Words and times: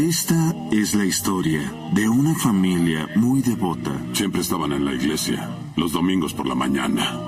Esta 0.00 0.54
es 0.72 0.94
la 0.94 1.04
historia 1.04 1.60
de 1.92 2.08
una 2.08 2.34
familia 2.34 3.06
muy 3.16 3.42
devota. 3.42 3.92
Siempre 4.14 4.40
estaban 4.40 4.72
en 4.72 4.86
la 4.86 4.94
iglesia, 4.94 5.50
los 5.76 5.92
domingos 5.92 6.32
por 6.32 6.46
la 6.46 6.54
mañana. 6.54 7.20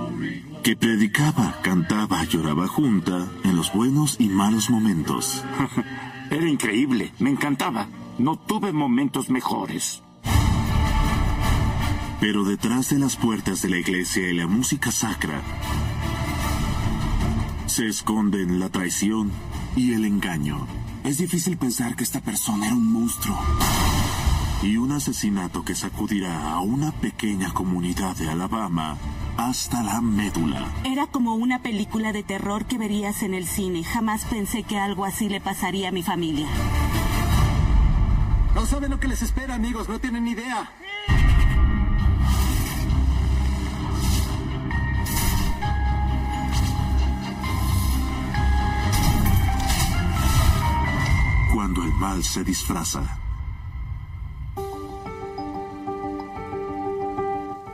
Que 0.63 0.75
predicaba, 0.75 1.61
cantaba, 1.61 2.25
lloraba 2.25 2.67
junta 2.67 3.29
en 3.45 3.57
los 3.57 3.75
buenos 3.75 4.17
y 4.19 4.31
malos 4.31 4.71
momentos. 4.71 5.45
Era 6.31 6.49
increíble, 6.49 7.13
me 7.19 7.29
encantaba. 7.29 7.89
No 8.17 8.37
tuve 8.37 8.73
momentos 8.73 9.29
mejores. 9.29 10.03
Pero 12.21 12.43
detrás 12.43 12.89
de 12.89 12.99
las 12.99 13.17
puertas 13.17 13.61
de 13.61 13.69
la 13.69 13.77
iglesia 13.77 14.31
y 14.31 14.33
la 14.33 14.47
música 14.47 14.91
sacra 14.91 15.43
se 17.67 17.87
esconden 17.87 18.59
la 18.59 18.71
traición 18.71 19.31
y 19.77 19.93
el 19.93 20.07
engaño. 20.07 20.82
Es 21.05 21.19
difícil 21.19 21.57
pensar 21.57 21.97
que 21.97 22.05
esta 22.05 22.21
persona 22.21 22.67
era 22.67 22.77
un 22.77 22.93
monstruo. 22.93 23.37
Y 24.63 24.77
un 24.77 24.93
asesinato 24.93 25.65
que 25.65 25.75
sacudirá 25.75 26.53
a 26.53 26.61
una 26.61 26.93
pequeña 26.93 27.53
comunidad 27.53 28.15
de 28.17 28.29
Alabama 28.31 28.97
hasta 29.37 29.83
la 29.83 30.01
médula. 30.01 30.65
Era 30.85 31.09
como 31.09 31.35
una 31.35 31.61
película 31.61 32.13
de 32.13 32.23
terror 32.23 32.67
que 32.67 32.79
verías 32.79 33.25
en 33.25 33.35
el 33.35 33.47
cine. 33.47 33.83
Jamás 33.83 34.25
pensé 34.27 34.63
que 34.63 34.79
algo 34.79 35.05
así 35.05 35.29
le 35.29 35.41
pasaría 35.41 35.89
a 35.89 35.93
mi 35.93 36.05
familia. 36.05 36.47
No 38.55 38.65
saben 38.65 38.91
lo 38.91 39.01
que 39.01 39.09
les 39.09 39.23
espera, 39.23 39.57
amigos. 39.57 39.89
No 39.89 39.99
tienen 39.99 40.29
idea. 40.29 40.71
Cuando 51.75 51.91
el 51.91 51.99
mal 51.99 52.23
se 52.23 52.45
disfraza. 52.45 53.19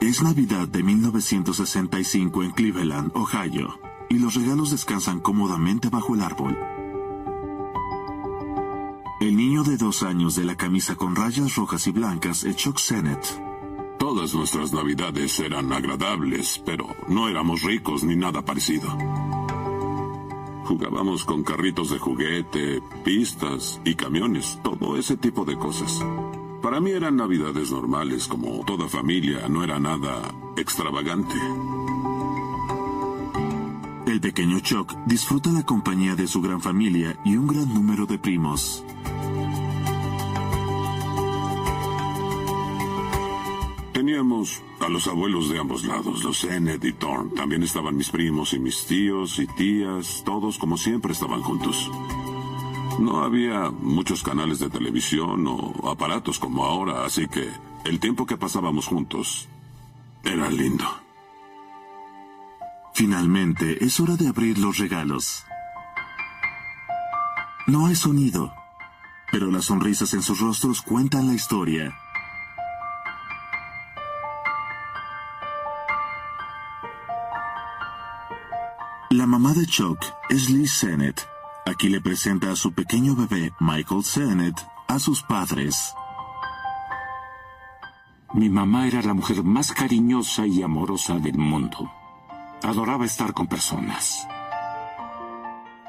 Es 0.01 0.23
Navidad 0.23 0.69
de 0.69 0.85
1965 0.85 2.45
en 2.45 2.51
Cleveland, 2.53 3.11
Ohio, 3.17 3.81
y 4.09 4.19
los 4.21 4.35
regalos 4.35 4.71
descansan 4.71 5.19
cómodamente 5.19 5.89
bajo 5.89 6.15
el 6.15 6.23
árbol. 6.23 6.57
El 9.21 9.37
niño 9.37 9.65
de 9.65 9.77
dos 9.77 10.05
años 10.05 10.37
de 10.37 10.45
la 10.45 10.55
camisa 10.55 10.95
con 10.95 11.17
rayas 11.17 11.57
rojas 11.57 11.85
y 11.89 11.91
blancas 11.91 12.45
es 12.45 12.55
Chuck 12.55 12.79
Sennett. 12.79 13.25
Todas 13.99 14.33
nuestras 14.33 14.73
navidades 14.73 15.41
eran 15.41 15.73
agradables, 15.73 16.62
pero 16.65 16.87
no 17.09 17.29
éramos 17.29 17.62
ricos 17.62 18.05
ni 18.05 18.15
nada 18.15 18.43
parecido. 18.45 18.97
Jugábamos 20.69 21.25
con 21.25 21.45
carritos 21.45 21.89
de 21.89 21.99
juguete, 21.99 22.83
pistas 23.03 23.81
y 23.87 23.95
camiones, 23.95 24.61
todo 24.62 24.99
ese 24.99 25.17
tipo 25.17 25.47
de 25.47 25.56
cosas. 25.56 26.05
Para 26.61 26.79
mí 26.79 26.91
eran 26.91 27.17
navidades 27.17 27.73
normales, 27.73 28.29
como 28.29 28.62
toda 28.67 28.87
familia, 28.87 29.49
no 29.49 29.65
era 29.65 29.78
nada 29.78 30.21
extravagante. 30.59 31.37
El 34.07 34.21
pequeño 34.21 34.61
Chuck 34.61 34.95
disfruta 35.07 35.51
la 35.53 35.62
compañía 35.62 36.15
de 36.17 36.27
su 36.27 36.43
gran 36.43 36.61
familia 36.61 37.19
y 37.25 37.37
un 37.39 37.47
gran 37.47 37.73
número 37.73 38.05
de 38.05 38.19
primos. 38.19 38.84
Teníamos 44.09 44.63
a 44.81 44.89
los 44.89 45.07
abuelos 45.07 45.51
de 45.51 45.59
ambos 45.59 45.85
lados, 45.85 46.25
los 46.25 46.39
Sennett 46.39 46.83
y 46.83 46.95
Thorne. 46.95 47.31
También 47.37 47.63
estaban 47.63 47.95
mis 47.95 48.09
primos 48.09 48.55
y 48.55 48.59
mis 48.59 48.87
tíos 48.87 49.39
y 49.39 49.47
tías, 49.49 50.23
todos 50.25 50.57
como 50.57 50.79
siempre 50.79 51.13
estaban 51.13 51.43
juntos. 51.43 51.91
No 52.99 53.23
había 53.23 53.71
muchos 53.71 54.23
canales 54.23 54.61
de 54.61 54.71
televisión 54.71 55.47
o 55.47 55.91
aparatos 55.91 56.39
como 56.39 56.65
ahora, 56.65 57.05
así 57.05 57.29
que 57.29 57.51
el 57.85 58.01
tiempo 58.01 58.25
que 58.25 58.39
pasábamos 58.39 58.87
juntos 58.87 59.47
era 60.25 60.49
lindo. 60.49 60.87
Finalmente, 62.95 63.85
es 63.85 64.01
hora 64.01 64.17
de 64.17 64.29
abrir 64.29 64.57
los 64.57 64.79
regalos. 64.79 65.45
No 67.67 67.89
hay 67.89 67.95
sonido, 67.95 68.55
pero 69.31 69.51
las 69.51 69.67
sonrisas 69.67 70.15
en 70.15 70.23
sus 70.23 70.41
rostros 70.41 70.81
cuentan 70.81 71.27
la 71.27 71.35
historia. 71.35 71.95
La 79.19 79.27
mamá 79.27 79.53
de 79.53 79.67
Chuck 79.67 79.99
es 80.29 80.49
Liz 80.49 80.71
Sennett. 80.75 81.27
Aquí 81.67 81.89
le 81.89 82.01
presenta 82.01 82.53
a 82.53 82.55
su 82.55 82.73
pequeño 82.73 83.17
bebé, 83.17 83.53
Michael 83.59 84.05
Sennett, 84.05 84.55
a 84.87 85.01
sus 85.01 85.25
padres. 85.25 85.93
Mi 88.33 88.49
mamá 88.49 88.87
era 88.87 89.03
la 89.03 89.15
mujer 89.15 89.43
más 89.43 89.73
cariñosa 89.73 90.47
y 90.47 90.62
amorosa 90.62 91.19
del 91.19 91.37
mundo. 91.37 91.91
Adoraba 92.62 93.07
estar 93.07 93.33
con 93.33 93.49
personas. 93.49 94.25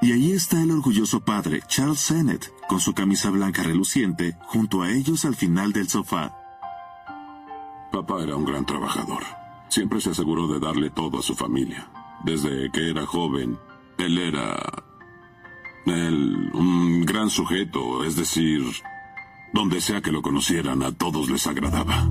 Y 0.02 0.12
ahí 0.12 0.32
está 0.32 0.60
el 0.64 0.72
orgulloso 0.72 1.20
padre, 1.24 1.62
Charles 1.68 2.00
Sennett, 2.00 2.52
con 2.68 2.80
su 2.80 2.96
camisa 2.96 3.30
blanca 3.30 3.62
reluciente, 3.62 4.40
junto 4.48 4.82
a 4.82 4.90
ellos 4.90 5.24
al 5.26 5.36
final 5.36 5.72
del 5.72 5.88
sofá. 5.88 6.36
Papá 7.92 8.24
era 8.24 8.36
un 8.36 8.46
gran 8.46 8.66
trabajador. 8.66 9.22
Siempre 9.68 10.02
se 10.02 10.10
aseguró 10.10 10.48
de 10.48 10.60
darle 10.60 10.90
todo 10.90 11.20
a 11.20 11.22
su 11.22 11.36
familia. 11.36 11.88
Desde 12.24 12.70
que 12.72 12.90
era 12.90 13.06
joven, 13.06 13.58
él 13.98 14.18
era... 14.18 14.56
Él, 15.86 16.52
un 16.54 17.04
gran 17.06 17.30
sujeto, 17.30 18.04
es 18.04 18.16
decir, 18.16 18.64
donde 19.54 19.82
sea 19.82 20.02
que 20.02 20.12
lo 20.12 20.22
conocieran, 20.22 20.84
a 20.84 20.92
todos 20.92 21.30
les 21.30 21.48
agradaba. 21.48 22.10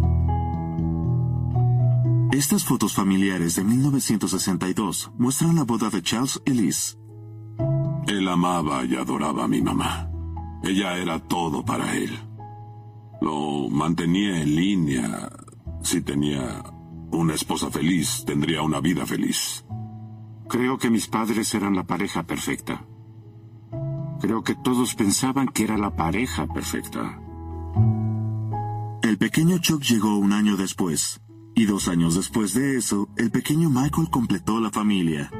Estas 2.33 2.65
fotos 2.65 2.95
familiares 2.95 3.57
de 3.57 3.65
1962 3.65 5.13
muestran 5.19 5.57
la 5.57 5.65
boda 5.65 5.91
de 5.91 6.03
Charles 6.03 6.41
y 6.45 6.51
Liz. 6.53 6.99
Él 8.07 8.29
amaba 8.29 8.85
y 8.85 8.97
adoraba 8.97 9.45
a 9.45 9.49
mi 9.49 9.61
mamá. 9.61 10.11
Ella 10.63 10.97
era 10.99 11.19
todo 11.21 11.65
para 11.65 11.97
él. 11.97 12.19
Lo 13.21 13.69
mantenía 13.69 14.41
en 14.41 14.55
línea. 14.55 15.31
Si 15.83 16.01
tenía 16.01 16.63
una 17.11 17.35
esposa 17.35 17.71
feliz, 17.71 18.25
tendría 18.27 18.63
una 18.63 18.81
vida 18.81 19.07
feliz. 19.07 19.65
Creo 20.48 20.78
que 20.78 20.88
mis 20.88 21.09
padres 21.09 21.54
eran 21.54 21.76
la 21.76 21.84
pareja 21.84 22.22
perfecta. 22.22 22.84
Creo 24.20 24.42
que 24.42 24.54
todos 24.54 24.94
pensaban 24.94 25.48
que 25.48 25.64
era 25.64 25.76
la 25.76 25.94
pareja 25.94 26.47
perfecta. 26.47 27.20
El 29.03 29.19
pequeño 29.19 29.59
Chuck 29.59 29.82
llegó 29.82 30.16
un 30.16 30.32
año 30.32 30.56
después. 30.56 31.20
Y 31.54 31.66
dos 31.66 31.88
años 31.88 32.14
después 32.14 32.54
de 32.54 32.76
eso, 32.76 33.09
el 33.16 33.30
pequeño 33.30 33.68
Michael 33.68 34.09
completó 34.10 34.60
la 34.60 34.71
familia. 34.71 35.30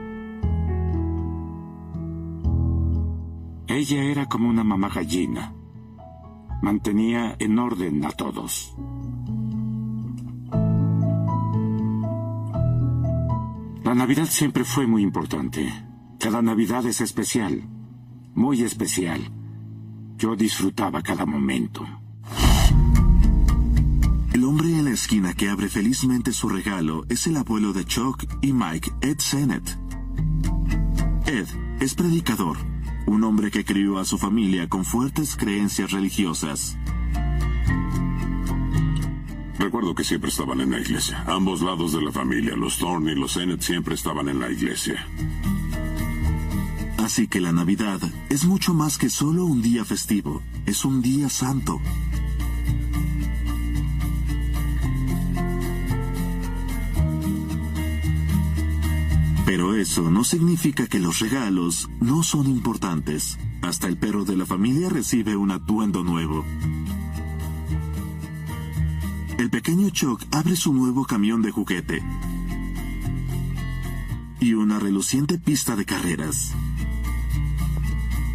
Ella 3.67 4.03
era 4.03 4.27
como 4.27 4.49
una 4.49 4.65
mamá 4.65 4.89
gallina. 4.89 5.55
Mantenía 6.61 7.37
en 7.39 7.59
orden 7.59 8.05
a 8.05 8.11
todos. 8.11 8.75
La 13.89 13.95
Navidad 13.95 14.29
siempre 14.29 14.65
fue 14.65 14.87
muy 14.87 15.03
importante. 15.03 15.73
Cada 16.21 16.43
Navidad 16.43 16.85
es 16.85 17.01
especial. 17.01 17.63
Muy 18.35 18.61
especial. 18.61 19.33
Yo 20.19 20.37
disfrutaba 20.37 21.01
cada 21.01 21.25
momento. 21.25 21.87
El 24.35 24.45
hombre 24.45 24.69
en 24.69 24.85
la 24.85 24.91
esquina 24.91 25.33
que 25.33 25.49
abre 25.49 25.71
felizmente 25.71 26.35
su 26.35 26.51
regalo 26.51 27.07
es 27.09 27.27
el 27.29 27.39
abuelo 27.39 27.73
de 27.73 27.87
Chuck 27.87 28.25
y 28.43 28.53
Mike, 28.53 28.93
Ed 29.01 29.21
Sennett. 29.21 29.79
Ed 31.25 31.47
es 31.81 31.95
predicador, 31.95 32.59
un 33.07 33.25
hombre 33.25 33.51
que 33.51 33.65
crió 33.65 33.99
a 33.99 34.05
su 34.05 34.19
familia 34.19 34.69
con 34.69 34.85
fuertes 34.85 35.35
creencias 35.35 35.93
religiosas. 35.93 36.77
Recuerdo 39.59 39.95
que 39.95 40.05
siempre 40.05 40.31
estaban 40.31 40.61
en 40.61 40.71
la 40.71 40.79
iglesia. 40.79 41.25
Ambos 41.27 41.63
lados 41.63 41.93
de 41.93 42.01
la 42.01 42.13
familia, 42.13 42.55
los 42.57 42.79
Thorne 42.79 43.13
y 43.13 43.15
los 43.17 43.33
Sennett, 43.33 43.61
siempre 43.61 43.95
estaban 43.97 44.29
en 44.29 44.39
la 44.39 44.51
iglesia. 44.51 45.05
Así 46.99 47.27
que 47.27 47.41
la 47.41 47.53
Navidad 47.53 48.01
es 48.29 48.45
mucho 48.45 48.73
más 48.73 48.99
que 48.99 49.11
solo 49.11 49.45
un 49.45 49.61
día 49.63 49.85
festivo, 49.85 50.43
es 50.67 50.85
un 50.85 51.03
día 51.03 51.29
santo. 51.29 51.81
Pero 59.45 59.75
eso 59.75 60.11
no 60.11 60.23
significa 60.23 60.87
que 60.87 61.01
los 61.01 61.21
regalos 61.21 61.89
no 62.01 62.23
son 62.23 62.47
importantes. 62.47 63.39
Hasta 63.63 63.89
el 63.89 63.97
perro 63.97 64.25
de 64.25 64.37
la 64.37 64.47
familia 64.47 64.89
recibe 64.89 65.35
un 65.35 65.51
atuendo 65.51 66.05
nuevo. 66.05 66.45
El 69.39 69.51
pequeño 69.51 69.89
Chuck 69.91 70.25
abre 70.33 70.57
su 70.57 70.75
nuevo 70.75 71.05
camión 71.05 71.43
de 71.43 71.53
juguete 71.53 72.03
y 74.41 74.55
una 74.55 74.81
reluciente 74.81 75.39
pista 75.39 75.77
de 75.77 75.85
carreras. 75.85 76.55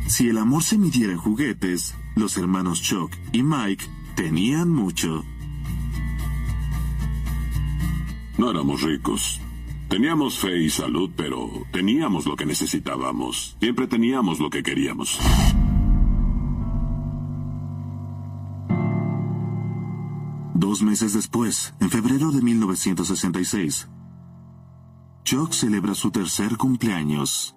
Si 0.07 0.29
el 0.29 0.37
amor 0.37 0.63
se 0.63 0.77
midiera 0.77 1.11
en 1.11 1.17
juguetes, 1.17 1.93
los 2.15 2.37
hermanos 2.37 2.81
Chuck 2.81 3.11
y 3.33 3.43
Mike 3.43 3.83
tenían 4.15 4.69
mucho. 4.69 5.25
No 8.37 8.51
éramos 8.51 8.81
ricos. 8.81 9.41
Teníamos 9.89 10.39
fe 10.39 10.57
y 10.57 10.69
salud, 10.69 11.11
pero 11.17 11.67
teníamos 11.73 12.25
lo 12.25 12.37
que 12.37 12.45
necesitábamos. 12.45 13.57
Siempre 13.59 13.87
teníamos 13.87 14.39
lo 14.39 14.49
que 14.49 14.63
queríamos. 14.63 15.19
Dos 20.73 20.81
meses 20.81 21.13
después, 21.13 21.71
en 21.79 21.91
febrero 21.91 22.31
de 22.31 22.41
1966, 22.41 23.89
Chuck 25.23 25.51
celebra 25.53 25.93
su 25.93 26.09
tercer 26.09 26.57
cumpleaños. 26.57 27.55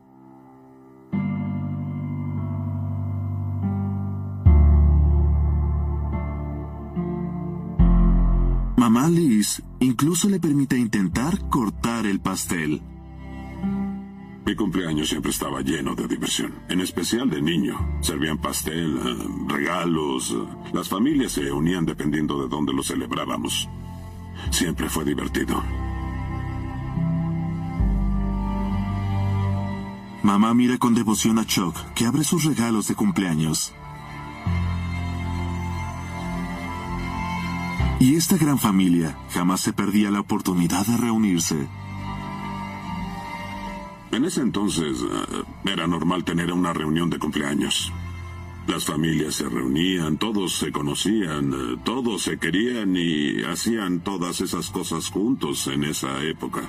Mamá 8.77 9.09
Liz 9.09 9.63
incluso 9.81 10.29
le 10.29 10.39
permite 10.39 10.77
intentar 10.77 11.49
cortar 11.49 12.05
el 12.05 12.21
pastel. 12.21 12.83
Mi 14.47 14.55
cumpleaños 14.55 15.09
siempre 15.09 15.33
estaba 15.33 15.61
lleno 15.61 15.97
de 15.97 16.07
diversión, 16.07 16.55
en 16.69 16.81
especial 16.81 17.29
de 17.29 17.43
niño. 17.43 17.99
Servían 18.01 18.39
pastel, 18.39 18.97
eh, 18.97 19.29
regalos. 19.49 20.37
Las 20.73 20.89
familias 20.89 21.33
se 21.33 21.51
unían 21.51 21.85
dependiendo 21.85 22.41
de 22.41 22.49
dónde 22.49 22.73
lo 22.73 22.85
celebrábamos. 22.85 23.69
Siempre 24.51 24.89
fue 24.89 25.05
divertido. 25.05 25.61
Mamá 30.23 30.55
mira 30.55 30.79
con 30.79 30.95
devoción 30.95 31.41
a 31.41 31.45
Chuck, 31.45 31.77
que 31.97 32.07
abre 32.07 32.23
sus 32.23 32.45
regalos 32.45 32.87
de 32.87 32.95
cumpleaños. 32.95 33.75
Y 37.99 38.15
esta 38.15 38.37
gran 38.37 38.59
familia 38.59 39.19
jamás 39.31 39.61
se 39.61 39.73
perdía 39.73 40.13
la 40.13 40.21
oportunidad 40.21 40.87
de 40.87 40.97
reunirse. 40.99 41.67
En 44.17 44.25
ese 44.25 44.41
entonces 44.41 45.03
eh, 45.03 45.43
era 45.71 45.87
normal 45.87 46.25
tener 46.25 46.51
una 46.51 46.73
reunión 46.73 47.11
de 47.11 47.19
cumpleaños. 47.19 47.93
Las 48.67 48.87
familias 48.87 49.35
se 49.35 49.47
reunían, 49.47 50.17
todos 50.17 50.57
se 50.57 50.73
conocían, 50.73 51.53
eh, 51.53 51.77
todos 51.85 52.23
se 52.23 52.39
querían 52.39 52.97
y 52.97 53.43
hacían 53.43 54.01
todas 54.01 54.41
esas 54.41 54.71
cosas 54.71 55.11
juntos 55.11 55.67
en 55.67 55.85
esa 55.85 56.23
época. 56.23 56.63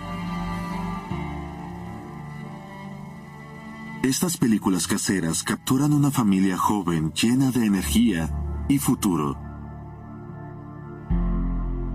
Estas 4.04 4.36
películas 4.36 4.86
caseras 4.86 5.42
capturan 5.44 5.94
una 5.94 6.12
familia 6.12 6.58
joven 6.58 7.14
llena 7.14 7.52
de 7.52 7.66
energía 7.66 8.30
y 8.68 8.78
futuro. 8.78 9.38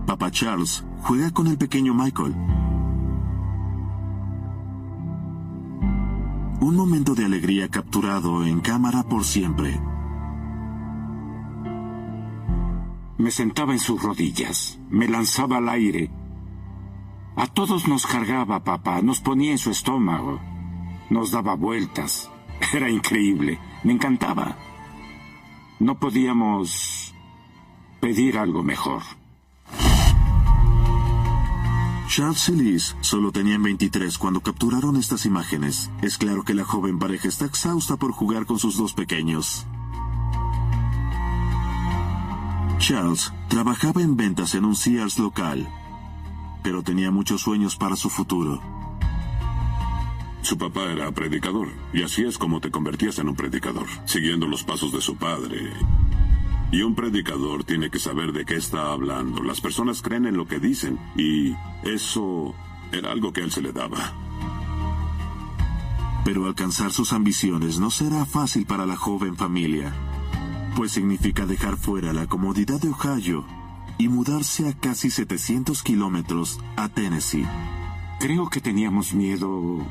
Papá 0.07 0.31
Charles 0.31 0.83
juega 1.03 1.31
con 1.31 1.47
el 1.47 1.59
pequeño 1.59 1.93
Michael. 1.93 2.72
Un 6.63 6.77
momento 6.77 7.17
de 7.17 7.25
alegría 7.25 7.67
capturado 7.69 8.47
en 8.47 8.61
cámara 8.61 9.03
por 9.03 9.25
siempre. 9.25 9.81
Me 13.19 13.33
sentaba 13.33 13.73
en 13.73 13.81
sus 13.81 14.01
rodillas, 14.01 14.79
me 14.89 15.09
lanzaba 15.09 15.57
al 15.57 15.69
aire. 15.69 16.13
A 17.35 17.49
todos 17.49 17.89
nos 17.89 18.07
cargaba, 18.07 18.63
papá, 18.63 19.03
nos 19.03 19.21
ponía 19.21 19.51
en 19.51 19.59
su 19.59 19.73
estómago, 19.73 20.41
nos 21.11 21.33
daba 21.33 21.57
vueltas. 21.57 22.31
Era 22.73 22.89
increíble, 22.89 23.59
me 23.83 23.95
encantaba. 23.95 24.57
No 25.81 25.99
podíamos 25.99 27.13
pedir 28.01 28.39
algo 28.39 28.63
mejor. 28.63 29.03
Charles 32.15 32.47
y 32.51 32.53
Liz 32.53 32.95
solo 33.01 33.33
tenían 33.33 33.63
23 33.63 34.19
cuando 34.19 34.43
capturaron 34.43 34.99
estas 34.99 35.25
imágenes. 35.25 35.91
Es 36.03 36.19
claro 36.19 36.43
que 36.43 36.53
la 36.53 36.63
joven 36.63 36.99
pareja 36.99 37.27
está 37.27 37.47
exhausta 37.47 37.97
por 37.97 38.13
jugar 38.13 38.45
con 38.45 38.59
sus 38.59 38.77
dos 38.77 38.93
pequeños. 38.93 39.67
Charles 42.77 43.33
trabajaba 43.49 44.03
en 44.03 44.19
ventas 44.19 44.55
en 44.55 44.67
un 44.67 44.77
Sears 44.77 45.19
local, 45.19 45.67
pero 46.63 46.83
tenía 46.83 47.11
muchos 47.11 47.41
sueños 47.41 47.77
para 47.77 47.97
su 47.97 48.11
futuro. 48.11 48.61
Su 50.43 50.59
papá 50.59 50.93
era 50.93 51.11
predicador, 51.13 51.69
y 51.95 52.03
así 52.03 52.25
es 52.25 52.37
como 52.37 52.61
te 52.61 52.71
convertías 52.71 53.21
en 53.21 53.31
un 53.31 53.37
predicador, 53.37 53.87
siguiendo 54.05 54.47
los 54.47 54.65
pasos 54.65 54.93
de 54.93 55.01
su 55.01 55.17
padre. 55.17 55.73
Y 56.73 56.83
un 56.83 56.95
predicador 56.95 57.65
tiene 57.65 57.91
que 57.91 57.99
saber 57.99 58.33
de 58.33 58.47
qué 58.47 58.57
está 58.57 58.93
hablando. 58.93 59.43
Las 59.43 59.61
personas 59.61 60.01
creen 60.01 60.25
en 60.25 60.39
lo 60.39 60.47
que 60.47 60.59
dicen, 60.59 60.99
y 61.15 61.55
eso 61.85 62.55
era 62.91 63.13
algo 63.13 63.33
que 63.33 63.43
a 63.43 63.45
él 63.45 63.53
se 63.53 63.61
le 63.61 63.73
daba. 63.73 64.15
Pero 66.25 66.47
alcanzar 66.47 66.91
sus 66.91 67.13
ambiciones 67.13 67.79
no 67.79 67.91
será 67.91 68.25
fácil 68.25 68.65
para 68.65 68.87
la 68.87 68.97
joven 68.97 69.37
familia, 69.37 69.93
pues 70.75 70.93
significa 70.93 71.45
dejar 71.45 71.77
fuera 71.77 72.15
la 72.15 72.27
comodidad 72.27 72.81
de 72.81 72.89
Ohio 72.89 73.45
y 73.99 74.09
mudarse 74.09 74.69
a 74.69 74.73
casi 74.73 75.11
700 75.11 75.83
kilómetros 75.83 76.59
a 76.77 76.89
Tennessee. 76.89 77.47
Creo 78.19 78.49
que 78.49 78.61
teníamos 78.61 79.15
miedo 79.15 79.85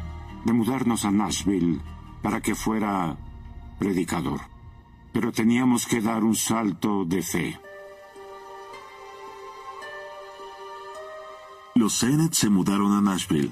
de 0.45 0.53
mudarnos 0.53 1.05
a 1.05 1.11
Nashville 1.11 1.79
para 2.21 2.41
que 2.41 2.55
fuera 2.55 3.17
predicador. 3.77 4.50
Pero 5.13 5.31
teníamos 5.31 5.85
que 5.85 6.01
dar 6.01 6.23
un 6.23 6.35
salto 6.35 7.05
de 7.05 7.21
fe. 7.21 7.59
Los 11.75 11.93
Sennett 11.93 12.33
se 12.33 12.49
mudaron 12.49 12.93
a 12.93 13.01
Nashville 13.01 13.51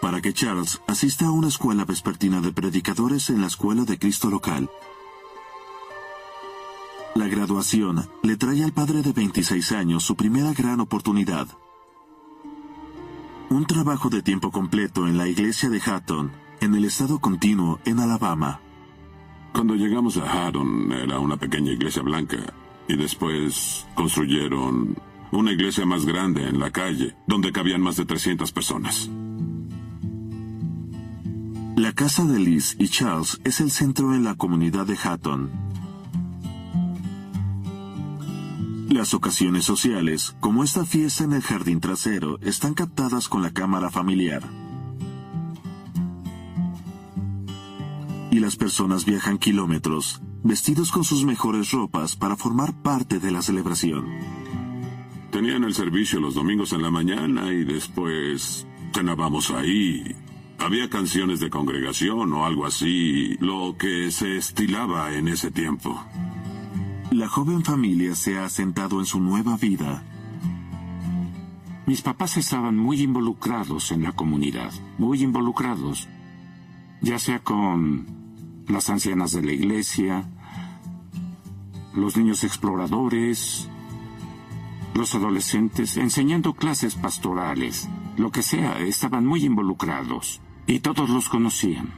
para 0.00 0.20
que 0.20 0.32
Charles 0.32 0.80
asista 0.86 1.26
a 1.26 1.30
una 1.30 1.48
escuela 1.48 1.84
vespertina 1.84 2.40
de 2.40 2.52
predicadores 2.52 3.30
en 3.30 3.40
la 3.40 3.46
escuela 3.46 3.84
de 3.84 3.98
Cristo 3.98 4.30
local. 4.30 4.70
La 7.14 7.26
graduación 7.28 8.08
le 8.22 8.36
trae 8.36 8.64
al 8.64 8.72
padre 8.72 9.02
de 9.02 9.12
26 9.12 9.72
años 9.72 10.04
su 10.04 10.16
primera 10.16 10.52
gran 10.52 10.80
oportunidad. 10.80 11.48
Un 13.50 13.66
trabajo 13.66 14.08
de 14.08 14.22
tiempo 14.22 14.50
completo 14.50 15.06
en 15.06 15.18
la 15.18 15.28
iglesia 15.28 15.68
de 15.68 15.80
Hatton, 15.80 16.32
en 16.60 16.74
el 16.74 16.84
estado 16.84 17.18
continuo 17.18 17.80
en 17.84 17.98
Alabama. 18.00 18.60
Cuando 19.52 19.74
llegamos 19.74 20.16
a 20.16 20.46
Haddon 20.46 20.92
era 20.92 21.18
una 21.18 21.36
pequeña 21.36 21.72
iglesia 21.72 22.02
blanca 22.02 22.36
y 22.86 22.96
después 22.96 23.86
construyeron 23.94 24.96
una 25.32 25.52
iglesia 25.52 25.86
más 25.86 26.04
grande 26.04 26.46
en 26.48 26.58
la 26.58 26.70
calle 26.70 27.16
donde 27.26 27.52
cabían 27.52 27.80
más 27.80 27.96
de 27.96 28.04
300 28.04 28.52
personas. 28.52 29.10
La 31.76 31.92
casa 31.92 32.24
de 32.24 32.38
Liz 32.38 32.76
y 32.78 32.88
Charles 32.88 33.40
es 33.44 33.60
el 33.60 33.70
centro 33.70 34.14
en 34.14 34.24
la 34.24 34.34
comunidad 34.34 34.86
de 34.86 34.98
Hatton. 35.02 35.50
Las 38.90 39.14
ocasiones 39.14 39.64
sociales, 39.64 40.36
como 40.40 40.62
esta 40.64 40.84
fiesta 40.84 41.24
en 41.24 41.32
el 41.32 41.42
jardín 41.42 41.80
trasero, 41.80 42.38
están 42.42 42.74
captadas 42.74 43.28
con 43.28 43.40
la 43.40 43.52
cámara 43.52 43.88
familiar. 43.88 44.42
Y 48.30 48.38
las 48.38 48.56
personas 48.56 49.04
viajan 49.04 49.38
kilómetros, 49.38 50.22
vestidos 50.44 50.92
con 50.92 51.04
sus 51.04 51.24
mejores 51.24 51.72
ropas 51.72 52.16
para 52.16 52.36
formar 52.36 52.80
parte 52.82 53.18
de 53.18 53.30
la 53.30 53.42
celebración. 53.42 54.06
Tenían 55.30 55.64
el 55.64 55.74
servicio 55.74 56.20
los 56.20 56.34
domingos 56.34 56.72
en 56.72 56.82
la 56.82 56.90
mañana 56.90 57.52
y 57.52 57.64
después 57.64 58.66
cenábamos 58.92 59.50
ahí. 59.50 60.16
Había 60.58 60.90
canciones 60.90 61.40
de 61.40 61.50
congregación 61.50 62.32
o 62.32 62.44
algo 62.44 62.66
así, 62.66 63.36
lo 63.40 63.76
que 63.78 64.10
se 64.10 64.36
estilaba 64.36 65.14
en 65.14 65.28
ese 65.28 65.50
tiempo. 65.50 66.04
La 67.10 67.28
joven 67.28 67.64
familia 67.64 68.14
se 68.14 68.38
ha 68.38 68.44
asentado 68.44 69.00
en 69.00 69.06
su 69.06 69.20
nueva 69.20 69.56
vida. 69.56 70.04
Mis 71.86 72.02
papás 72.02 72.36
estaban 72.36 72.76
muy 72.76 73.00
involucrados 73.00 73.90
en 73.90 74.02
la 74.02 74.12
comunidad, 74.12 74.72
muy 74.98 75.22
involucrados, 75.22 76.08
ya 77.00 77.18
sea 77.18 77.40
con 77.40 78.19
las 78.68 78.90
ancianas 78.90 79.32
de 79.32 79.42
la 79.42 79.52
iglesia, 79.52 80.28
los 81.94 82.16
niños 82.16 82.44
exploradores, 82.44 83.68
los 84.94 85.14
adolescentes, 85.14 85.96
enseñando 85.96 86.54
clases 86.54 86.94
pastorales, 86.94 87.88
lo 88.16 88.30
que 88.30 88.42
sea, 88.42 88.78
estaban 88.80 89.26
muy 89.26 89.44
involucrados 89.44 90.40
y 90.66 90.80
todos 90.80 91.08
los 91.10 91.28
conocían. 91.28 91.92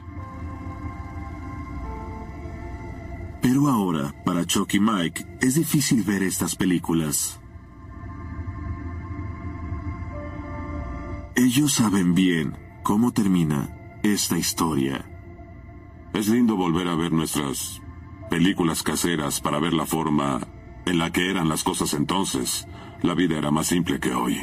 Pero 3.41 3.67
ahora, 3.67 4.15
para 4.23 4.45
Chuck 4.45 4.73
y 4.75 4.79
Mike, 4.79 5.37
es 5.41 5.55
difícil 5.55 6.03
ver 6.03 6.23
estas 6.23 6.55
películas. 6.55 7.39
Ellos 11.35 11.73
saben 11.73 12.13
bien 12.13 12.55
cómo 12.83 13.11
termina 13.11 13.99
esta 14.01 14.37
historia. 14.37 15.12
Es 16.13 16.27
lindo 16.27 16.55
volver 16.55 16.87
a 16.87 16.95
ver 16.95 17.11
nuestras 17.11 17.81
películas 18.29 18.83
caseras 18.83 19.41
para 19.41 19.59
ver 19.59 19.73
la 19.73 19.87
forma 19.87 20.41
en 20.85 20.99
la 20.99 21.11
que 21.11 21.29
eran 21.29 21.49
las 21.49 21.63
cosas 21.63 21.95
entonces. 21.95 22.67
La 23.01 23.15
vida 23.15 23.37
era 23.37 23.49
más 23.49 23.67
simple 23.67 23.99
que 23.99 24.13
hoy. 24.13 24.39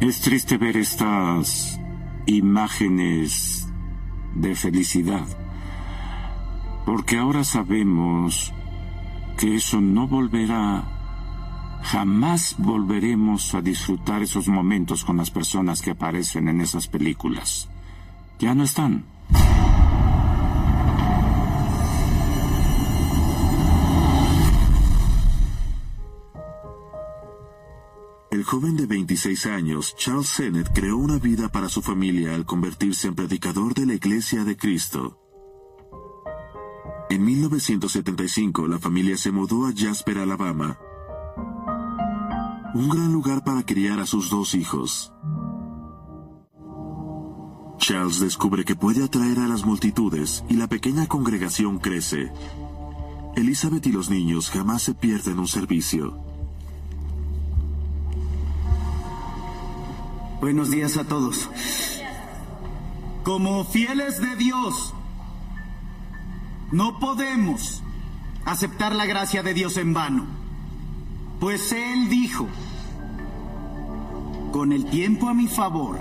Es 0.00 0.20
triste 0.20 0.56
ver 0.58 0.76
estas 0.76 1.80
imágenes 2.26 3.68
de 4.34 4.54
felicidad, 4.54 5.26
porque 6.86 7.18
ahora 7.18 7.42
sabemos 7.42 8.54
que 9.36 9.56
eso 9.56 9.80
no 9.80 10.06
volverá, 10.06 10.99
jamás 11.82 12.56
volveremos 12.58 13.54
a 13.54 13.60
disfrutar 13.60 14.22
esos 14.22 14.48
momentos 14.48 15.04
con 15.04 15.16
las 15.16 15.30
personas 15.30 15.82
que 15.82 15.90
aparecen 15.90 16.48
en 16.48 16.60
esas 16.60 16.88
películas. 16.88 17.68
Ya 18.38 18.54
no 18.54 18.64
están. 18.64 19.04
El 28.30 28.44
joven 28.44 28.76
de 28.76 28.86
26 28.86 29.46
años, 29.46 29.94
Charles 29.96 30.28
Sennett, 30.28 30.72
creó 30.72 30.96
una 30.96 31.18
vida 31.18 31.48
para 31.48 31.68
su 31.68 31.82
familia 31.82 32.34
al 32.34 32.46
convertirse 32.46 33.08
en 33.08 33.14
predicador 33.14 33.74
de 33.74 33.86
la 33.86 33.94
Iglesia 33.94 34.44
de 34.44 34.56
Cristo. 34.56 35.18
En 37.10 37.24
1975, 37.24 38.68
la 38.68 38.78
familia 38.78 39.16
se 39.16 39.32
mudó 39.32 39.66
a 39.66 39.72
Jasper, 39.76 40.18
Alabama, 40.18 40.78
un 42.74 42.88
gran 42.88 43.12
lugar 43.12 43.42
para 43.42 43.62
criar 43.64 43.98
a 44.00 44.06
sus 44.06 44.30
dos 44.30 44.54
hijos. 44.54 45.12
Charles 47.78 48.20
descubre 48.20 48.64
que 48.64 48.76
puede 48.76 49.02
atraer 49.02 49.40
a 49.40 49.48
las 49.48 49.64
multitudes 49.64 50.44
y 50.48 50.54
la 50.54 50.68
pequeña 50.68 51.06
congregación 51.06 51.78
crece. 51.78 52.30
Elizabeth 53.36 53.86
y 53.86 53.92
los 53.92 54.10
niños 54.10 54.50
jamás 54.50 54.82
se 54.82 54.94
pierden 54.94 55.38
un 55.38 55.48
servicio. 55.48 56.16
Buenos 60.40 60.70
días 60.70 60.96
a 60.96 61.04
todos. 61.04 61.50
Como 63.24 63.64
fieles 63.64 64.20
de 64.20 64.36
Dios, 64.36 64.94
no 66.72 66.98
podemos 66.98 67.82
aceptar 68.44 68.94
la 68.94 69.06
gracia 69.06 69.42
de 69.42 69.54
Dios 69.54 69.76
en 69.76 69.92
vano. 69.92 70.39
Pues 71.40 71.72
Él 71.72 72.10
dijo, 72.10 72.46
con 74.52 74.72
el 74.72 74.84
tiempo 74.84 75.26
a 75.26 75.34
mi 75.34 75.48
favor, 75.48 75.98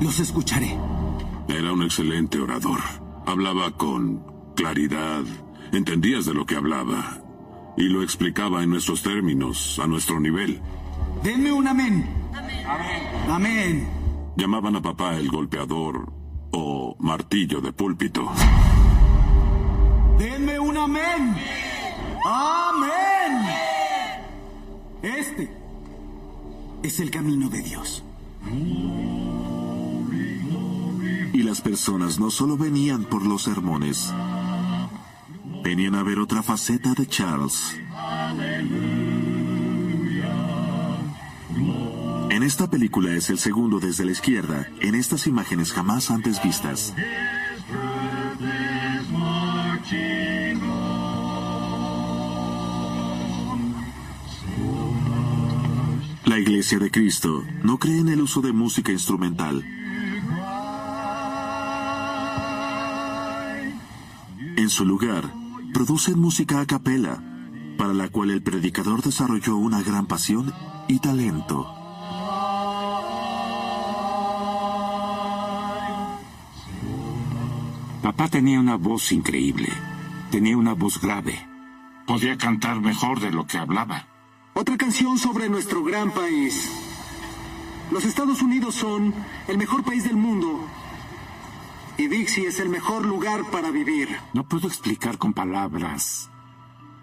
los 0.00 0.20
escucharé. 0.20 0.78
Era 1.48 1.72
un 1.72 1.82
excelente 1.82 2.38
orador. 2.38 2.78
Hablaba 3.26 3.72
con 3.72 4.24
claridad. 4.54 5.24
Entendías 5.72 6.26
de 6.26 6.34
lo 6.34 6.46
que 6.46 6.54
hablaba. 6.54 7.18
Y 7.76 7.88
lo 7.88 8.04
explicaba 8.04 8.62
en 8.62 8.70
nuestros 8.70 9.02
términos, 9.02 9.80
a 9.82 9.88
nuestro 9.88 10.20
nivel. 10.20 10.60
Denme 11.24 11.50
un 11.50 11.66
amén. 11.66 12.08
Amén. 12.32 12.66
Amén. 13.28 13.88
Llamaban 14.36 14.76
a 14.76 14.82
papá 14.82 15.16
el 15.16 15.28
golpeador 15.28 16.12
o 16.52 16.94
martillo 17.00 17.60
de 17.60 17.72
púlpito. 17.72 18.30
Denme 20.18 20.58
un 20.60 20.76
amén. 20.76 21.36
Amén. 22.24 23.11
Este 25.02 25.50
es 26.84 27.00
el 27.00 27.10
camino 27.10 27.48
de 27.48 27.60
Dios. 27.60 28.04
Y 31.32 31.42
las 31.42 31.60
personas 31.60 32.20
no 32.20 32.30
solo 32.30 32.56
venían 32.56 33.04
por 33.04 33.26
los 33.26 33.42
sermones, 33.42 34.12
venían 35.64 35.96
a 35.96 36.02
ver 36.02 36.18
otra 36.18 36.42
faceta 36.42 36.94
de 36.94 37.06
Charles. 37.06 37.76
En 42.30 42.42
esta 42.42 42.70
película 42.70 43.12
es 43.12 43.28
el 43.30 43.38
segundo 43.38 43.80
desde 43.80 44.04
la 44.04 44.12
izquierda, 44.12 44.68
en 44.80 44.94
estas 44.94 45.26
imágenes 45.26 45.72
jamás 45.72 46.10
antes 46.10 46.42
vistas. 46.42 46.94
La 56.32 56.38
Iglesia 56.38 56.78
de 56.78 56.90
Cristo 56.90 57.44
no 57.62 57.78
cree 57.78 57.98
en 57.98 58.08
el 58.08 58.22
uso 58.22 58.40
de 58.40 58.54
música 58.54 58.90
instrumental. 58.90 59.62
En 64.56 64.70
su 64.70 64.86
lugar, 64.86 65.30
producen 65.74 66.18
música 66.18 66.62
a 66.62 66.64
capela, 66.64 67.22
para 67.76 67.92
la 67.92 68.08
cual 68.08 68.30
el 68.30 68.42
predicador 68.42 69.02
desarrolló 69.02 69.58
una 69.58 69.82
gran 69.82 70.06
pasión 70.06 70.54
y 70.88 71.00
talento. 71.00 71.66
Papá 78.02 78.28
tenía 78.28 78.58
una 78.58 78.76
voz 78.76 79.12
increíble. 79.12 79.68
Tenía 80.30 80.56
una 80.56 80.72
voz 80.72 80.98
grave. 80.98 81.46
Podía 82.06 82.38
cantar 82.38 82.80
mejor 82.80 83.20
de 83.20 83.32
lo 83.32 83.46
que 83.46 83.58
hablaba. 83.58 84.11
Otra 84.54 84.76
canción 84.76 85.18
sobre 85.18 85.48
nuestro 85.48 85.82
gran 85.82 86.10
país. 86.12 86.70
Los 87.90 88.04
Estados 88.04 88.42
Unidos 88.42 88.74
son 88.74 89.14
el 89.48 89.58
mejor 89.58 89.82
país 89.82 90.04
del 90.04 90.16
mundo. 90.16 90.66
Y 91.96 92.08
Dixie 92.08 92.46
es 92.46 92.58
el 92.60 92.68
mejor 92.68 93.04
lugar 93.06 93.50
para 93.50 93.70
vivir. 93.70 94.08
No 94.32 94.44
puedo 94.44 94.66
explicar 94.68 95.18
con 95.18 95.32
palabras 95.32 96.30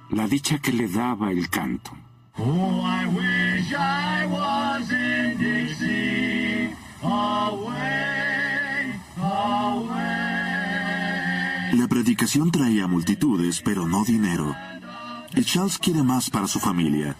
la 0.09 0.27
dicha 0.27 0.59
que 0.59 0.71
le 0.73 0.87
daba 0.87 1.31
el 1.31 1.49
canto. 1.49 1.91
Oh, 2.37 2.83
I 2.85 3.05
wish 3.07 3.73
I 3.73 4.25
was 4.27 4.89
in 4.91 5.37
Dixie, 5.37 6.75
away, 7.03 8.93
away. 9.17 9.99
La 11.73 11.87
predicación 11.87 12.49
traía 12.51 12.87
multitudes, 12.87 13.61
pero 13.63 13.87
no 13.87 14.03
dinero. 14.03 14.55
Charles 15.45 15.77
quiere 15.77 16.03
más 16.03 16.29
para 16.29 16.47
su 16.47 16.59
familia. 16.59 17.15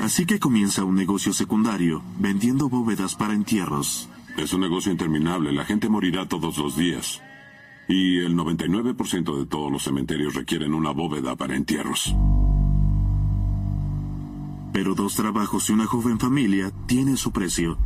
Así 0.00 0.24
que 0.24 0.38
comienza 0.38 0.84
un 0.84 0.94
negocio 0.94 1.32
secundario, 1.32 2.02
vendiendo 2.18 2.68
bóvedas 2.68 3.14
para 3.14 3.34
entierros. 3.34 4.08
Es 4.36 4.52
un 4.52 4.60
negocio 4.60 4.92
interminable. 4.92 5.52
La 5.52 5.64
gente 5.64 5.88
morirá 5.88 6.26
todos 6.26 6.56
los 6.58 6.76
días. 6.76 7.20
Y 7.88 8.18
el 8.18 8.36
99% 8.36 9.38
de 9.38 9.46
todos 9.46 9.72
los 9.72 9.82
cementerios 9.82 10.34
requieren 10.34 10.74
una 10.74 10.92
bóveda 10.92 11.36
para 11.36 11.56
entierros. 11.56 12.14
Pero 14.72 14.94
dos 14.94 15.14
trabajos 15.14 15.68
y 15.68 15.72
una 15.72 15.86
joven 15.86 16.18
familia 16.18 16.70
tiene 16.86 17.16
su 17.16 17.32
precio. 17.32 17.76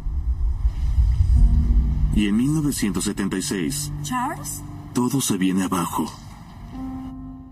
Y 2.14 2.28
en 2.28 2.36
1976, 2.36 3.90
Charles, 4.02 4.62
todo 4.92 5.20
se 5.20 5.36
viene 5.38 5.64
abajo. 5.64 6.04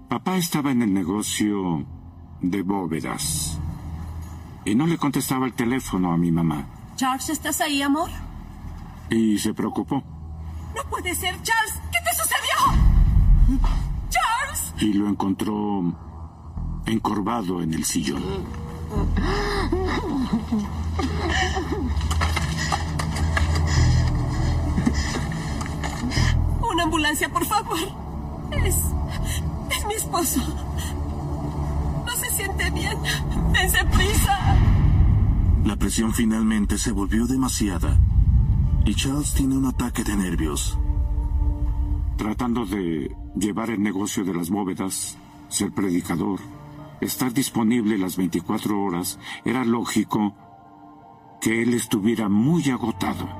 Papá 0.09 0.37
estaba 0.37 0.71
en 0.71 0.83
el 0.83 0.93
negocio 0.93 1.87
de 2.43 2.63
bóvedas. 2.63 3.59
Y 4.65 4.75
no 4.75 4.87
le 4.87 4.99
contestaba 4.99 5.47
el 5.47 5.55
teléfono 5.55 6.13
a 6.13 6.19
mi 6.19 6.31
mamá. 6.31 6.67
Charles, 6.97 7.31
¿estás 7.31 7.63
ahí, 7.63 7.81
amor? 7.81 8.11
Y 9.09 9.39
se 9.39 9.55
preocupó. 9.55 10.05
No 10.77 10.83
puede 10.91 11.15
ser, 11.15 11.41
Charles. 11.43 11.81
¿Qué 11.91 11.99
te 12.05 12.15
sucedió? 12.23 12.57
Charles. 14.11 14.75
Y 14.79 14.93
lo 14.93 15.09
encontró 15.09 15.83
encorvado 16.85 17.63
en 17.63 17.73
el 17.73 17.85
sillón. 17.85 18.23
Una 26.81 26.87
ambulancia, 26.87 27.29
por 27.29 27.45
favor. 27.45 27.79
Es. 28.53 28.75
es 29.71 29.87
mi 29.87 29.93
esposo. 29.93 30.41
No 32.07 32.13
se 32.13 32.31
siente 32.31 32.71
bien. 32.71 32.97
Dense 33.53 33.85
prisa. 33.85 34.57
La 35.67 35.77
presión 35.77 36.15
finalmente 36.15 36.79
se 36.79 36.91
volvió 36.93 37.27
demasiada 37.27 37.99
y 38.87 38.95
Charles 38.95 39.35
tiene 39.35 39.59
un 39.59 39.67
ataque 39.67 40.05
de 40.05 40.17
nervios. 40.17 40.79
Tratando 42.17 42.65
de 42.65 43.15
llevar 43.37 43.69
el 43.69 43.83
negocio 43.83 44.25
de 44.25 44.33
las 44.33 44.49
bóvedas, 44.49 45.19
ser 45.51 45.73
predicador, 45.73 46.41
estar 47.03 47.35
disponible 47.35 47.99
las 47.99 48.17
24 48.17 48.83
horas, 48.83 49.19
era 49.45 49.67
lógico 49.67 50.35
que 51.43 51.61
él 51.61 51.75
estuviera 51.75 52.31
muy 52.31 52.71
agotado. 52.71 53.40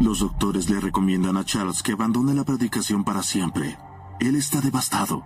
Los 0.00 0.18
doctores 0.18 0.68
le 0.68 0.80
recomiendan 0.80 1.36
a 1.36 1.44
Charles 1.44 1.82
que 1.82 1.92
abandone 1.92 2.34
la 2.34 2.44
predicación 2.44 3.04
para 3.04 3.22
siempre. 3.22 3.78
Él 4.18 4.34
está 4.34 4.60
devastado. 4.60 5.22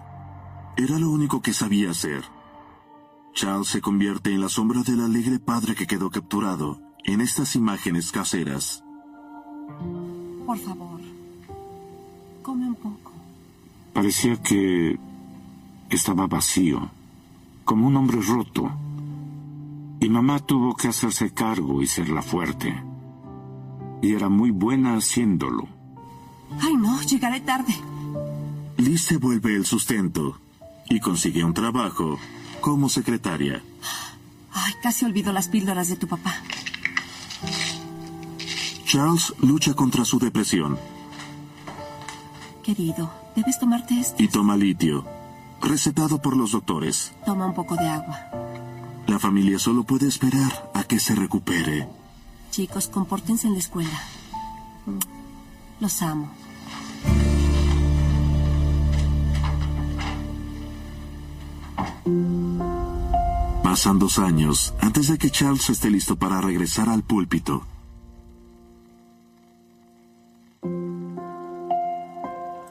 Era 0.77 0.99
lo 0.99 1.11
único 1.11 1.41
que 1.41 1.55
sabía 1.55 1.91
hacer. 1.91 2.23
Charles 3.33 3.69
se 3.69 3.81
convierte 3.81 4.33
en 4.33 4.41
la 4.43 4.49
sombra 4.49 4.83
del 4.83 5.01
alegre 5.01 5.39
padre 5.39 5.75
que 5.75 5.87
quedó 5.87 6.11
capturado 6.11 6.81
en 7.05 7.23
estas 7.23 7.57
imágenes 7.57 8.13
caseras. 8.13 8.85
Por 10.45 10.59
favor, 10.59 11.01
come 12.43 12.67
un 12.67 12.75
poco. 12.75 13.13
Parecía 13.95 14.37
que 14.43 14.99
estaba 15.89 16.27
vacío, 16.27 16.91
como 17.65 17.87
un 17.87 17.97
hombre 17.97 18.21
roto. 18.21 18.71
Y 20.01 20.09
mamá 20.09 20.39
tuvo 20.41 20.77
que 20.77 20.89
hacerse 20.89 21.33
cargo 21.33 21.83
y 21.83 21.87
ser 21.87 22.11
la 22.11 22.23
fuerte. 22.23 22.98
Y 24.03 24.15
era 24.15 24.29
muy 24.29 24.51
buena 24.51 24.97
haciéndolo. 24.97 25.69
Ay, 26.61 26.75
no, 26.77 27.01
llegaré 27.03 27.41
tarde. 27.41 27.75
Liz 28.77 29.03
se 29.03 29.17
vuelve 29.17 29.55
el 29.57 29.67
sustento 29.67 30.39
y 30.89 31.01
consigue 31.01 31.45
un 31.45 31.53
trabajo 31.55 32.19
como 32.61 32.89
secretaria. 32.89 33.63
Ay, 34.53 34.73
casi 34.83 35.05
olvido 35.05 35.33
las 35.33 35.49
píldoras 35.49 35.89
de 35.89 35.97
tu 35.97 36.07
papá. 36.07 36.35
Charles 38.87 39.35
lucha 39.43 39.75
contra 39.75 40.05
su 40.05 40.19
depresión 40.19 40.79
Querido, 42.63 43.13
debes 43.37 43.59
tomarte 43.59 43.99
esto. 44.01 44.23
y 44.23 44.29
toma 44.29 44.57
litio, 44.57 45.05
recetado 45.63 46.21
por 46.21 46.37
los 46.37 46.53
doctores. 46.53 47.13
Toma 47.25 47.47
un 47.47 47.55
poco 47.55 47.77
de 47.77 47.87
agua. 47.89 48.19
La 49.07 49.19
familia 49.19 49.59
solo 49.59 49.85
puede 49.85 50.07
esperar 50.07 50.71
a 50.75 50.85
que 50.85 50.99
se 51.01 51.15
recupere. 51.15 51.89
Chicos, 52.59 52.89
compórtense 52.89 53.47
en 53.47 53.53
la 53.53 53.61
escuela. 53.61 54.03
Los 55.79 56.03
amo. 56.03 56.29
Pasan 63.63 64.01
dos 64.01 64.19
años 64.19 64.75
antes 64.81 65.07
de 65.07 65.19
que 65.19 65.31
Charles 65.31 65.71
esté 65.71 65.89
listo 65.89 66.17
para 66.17 66.41
regresar 66.41 66.89
al 66.89 67.05
púlpito. 67.05 67.63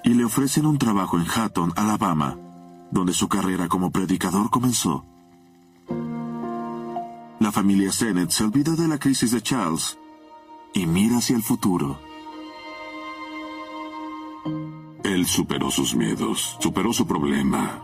Y 0.04 0.10
le 0.10 0.26
ofrecen 0.26 0.66
un 0.66 0.78
trabajo 0.78 1.18
en 1.18 1.28
Hatton, 1.34 1.72
Alabama, 1.78 2.38
donde 2.92 3.14
su 3.14 3.30
carrera 3.30 3.70
como 3.70 3.92
predicador 3.92 4.50
comenzó. 4.50 5.06
La 7.40 7.52
familia 7.52 7.92
Sennett 7.92 8.32
se 8.32 8.44
olvida 8.44 8.76
de 8.76 8.88
la 8.88 8.98
crisis 8.98 9.32
de 9.32 9.42
Charles 9.42 9.98
y 10.74 10.86
mira 10.88 11.18
hacia 11.18 11.36
el 11.36 11.44
futuro. 11.44 12.00
Él 15.04 15.26
superó 15.26 15.70
sus 15.70 15.96
miedos, 15.96 16.58
superó 16.60 16.94
su 16.94 17.06
problema. 17.06 17.84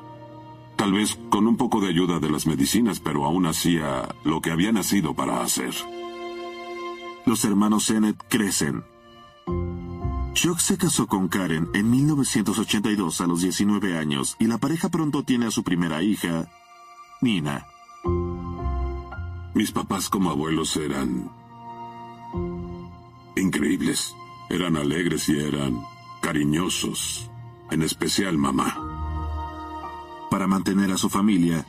Tal 0.75 0.93
vez 0.93 1.19
con 1.29 1.47
un 1.47 1.55
poco 1.55 1.81
de 1.81 1.89
ayuda 1.89 2.19
de 2.19 2.29
las 2.29 2.47
medicinas, 2.47 2.99
pero 2.99 3.25
aún 3.25 3.45
hacía 3.45 4.15
lo 4.23 4.41
que 4.41 4.51
había 4.51 4.71
nacido 4.71 5.13
para 5.13 5.41
hacer. 5.41 5.73
Los 7.25 7.45
hermanos 7.45 7.85
Sennett 7.85 8.17
crecen. 8.27 8.83
Chuck 10.33 10.59
se 10.59 10.77
casó 10.77 11.07
con 11.07 11.27
Karen 11.27 11.69
en 11.75 11.91
1982 11.91 13.21
a 13.21 13.27
los 13.27 13.41
19 13.41 13.97
años 13.97 14.35
y 14.39 14.47
la 14.47 14.57
pareja 14.57 14.89
pronto 14.89 15.23
tiene 15.23 15.45
a 15.45 15.51
su 15.51 15.63
primera 15.63 16.01
hija, 16.01 16.49
Nina. 17.21 17.67
Mis 19.55 19.71
papás 19.71 20.09
como 20.09 20.31
abuelos 20.31 20.75
eran 20.77 21.29
increíbles. 23.35 24.15
Eran 24.49 24.77
alegres 24.77 25.29
y 25.29 25.39
eran 25.39 25.81
cariñosos, 26.21 27.29
en 27.71 27.81
especial 27.81 28.37
mamá. 28.37 28.77
Para 30.29 30.47
mantener 30.47 30.91
a 30.91 30.97
su 30.97 31.09
familia, 31.09 31.65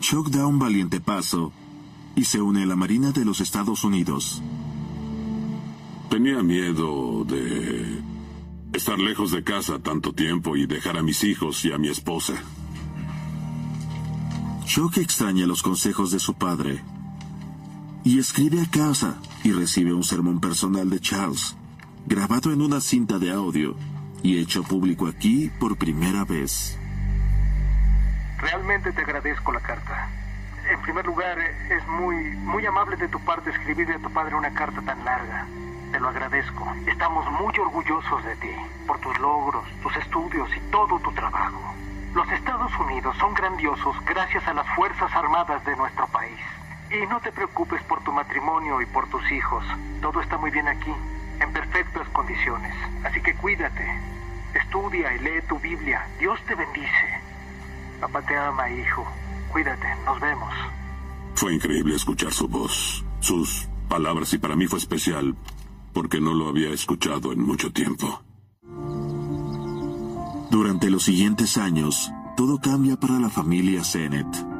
Chuck 0.00 0.28
da 0.28 0.46
un 0.46 0.58
valiente 0.58 1.00
paso 1.00 1.52
y 2.14 2.24
se 2.24 2.40
une 2.40 2.62
a 2.62 2.66
la 2.66 2.76
Marina 2.76 3.12
de 3.12 3.24
los 3.24 3.40
Estados 3.40 3.84
Unidos. 3.84 4.42
Tenía 6.08 6.42
miedo 6.42 7.24
de 7.24 8.00
estar 8.72 8.98
lejos 8.98 9.30
de 9.30 9.44
casa 9.44 9.78
tanto 9.78 10.12
tiempo 10.12 10.56
y 10.56 10.66
dejar 10.66 10.96
a 10.96 11.02
mis 11.02 11.22
hijos 11.24 11.64
y 11.64 11.72
a 11.72 11.78
mi 11.78 11.88
esposa. 11.88 12.34
Chuck 14.64 14.96
extraña 14.98 15.46
los 15.46 15.62
consejos 15.62 16.10
de 16.10 16.18
su 16.18 16.34
padre 16.34 16.82
y 18.06 18.20
escribe 18.20 18.62
a 18.62 18.70
casa 18.70 19.16
y 19.42 19.50
recibe 19.50 19.92
un 19.92 20.04
sermón 20.04 20.38
personal 20.40 20.88
de 20.88 21.00
Charles, 21.00 21.56
grabado 22.06 22.52
en 22.52 22.62
una 22.62 22.80
cinta 22.80 23.18
de 23.18 23.32
audio 23.32 23.74
y 24.22 24.38
hecho 24.38 24.62
público 24.62 25.08
aquí 25.08 25.50
por 25.58 25.76
primera 25.76 26.24
vez. 26.24 26.78
Realmente 28.38 28.92
te 28.92 29.00
agradezco 29.02 29.50
la 29.50 29.58
carta. 29.58 30.08
En 30.70 30.80
primer 30.82 31.04
lugar, 31.04 31.36
es 31.36 31.88
muy, 31.88 32.14
muy 32.46 32.64
amable 32.64 32.96
de 32.96 33.08
tu 33.08 33.18
parte 33.24 33.50
escribirle 33.50 33.96
a 33.96 33.98
tu 33.98 34.12
padre 34.12 34.36
una 34.36 34.54
carta 34.54 34.80
tan 34.82 35.04
larga. 35.04 35.48
Te 35.90 35.98
lo 35.98 36.08
agradezco. 36.08 36.64
Estamos 36.86 37.28
muy 37.32 37.58
orgullosos 37.58 38.24
de 38.24 38.36
ti, 38.36 38.54
por 38.86 39.00
tus 39.00 39.18
logros, 39.18 39.64
tus 39.82 39.96
estudios 39.96 40.48
y 40.56 40.60
todo 40.70 41.00
tu 41.00 41.10
trabajo. 41.10 41.74
Los 42.14 42.30
Estados 42.30 42.70
Unidos 42.78 43.16
son 43.18 43.34
grandiosos 43.34 43.96
gracias 44.04 44.46
a 44.46 44.54
las 44.54 44.66
Fuerzas 44.76 45.12
Armadas 45.12 45.64
de 45.64 45.74
nuestro 45.74 46.06
país. 46.06 46.38
Y 46.96 47.06
no 47.08 47.20
te 47.20 47.30
preocupes 47.30 47.82
por 47.82 48.02
tu 48.04 48.12
matrimonio 48.12 48.80
y 48.80 48.86
por 48.86 49.08
tus 49.10 49.20
hijos. 49.30 49.64
Todo 50.00 50.20
está 50.22 50.38
muy 50.38 50.50
bien 50.50 50.66
aquí, 50.66 50.92
en 51.40 51.52
perfectas 51.52 52.08
condiciones. 52.10 52.74
Así 53.04 53.20
que 53.20 53.34
cuídate. 53.34 53.84
Estudia 54.54 55.14
y 55.14 55.18
lee 55.18 55.42
tu 55.46 55.58
Biblia. 55.58 56.06
Dios 56.18 56.38
te 56.46 56.54
bendice. 56.54 57.20
Papá 58.00 58.22
te 58.22 58.36
ama, 58.36 58.70
hijo. 58.70 59.06
Cuídate, 59.52 59.86
nos 60.06 60.20
vemos. 60.20 60.54
Fue 61.34 61.54
increíble 61.54 61.96
escuchar 61.96 62.32
su 62.32 62.48
voz, 62.48 63.04
sus 63.20 63.68
palabras 63.88 64.32
y 64.32 64.38
para 64.38 64.56
mí 64.56 64.66
fue 64.66 64.78
especial 64.78 65.36
porque 65.92 66.20
no 66.20 66.32
lo 66.32 66.48
había 66.48 66.70
escuchado 66.70 67.32
en 67.32 67.40
mucho 67.40 67.72
tiempo. 67.72 68.22
Durante 70.50 70.88
los 70.88 71.02
siguientes 71.02 71.58
años, 71.58 72.10
todo 72.36 72.58
cambia 72.58 72.96
para 72.96 73.18
la 73.18 73.28
familia 73.28 73.84
Sennett. 73.84 74.55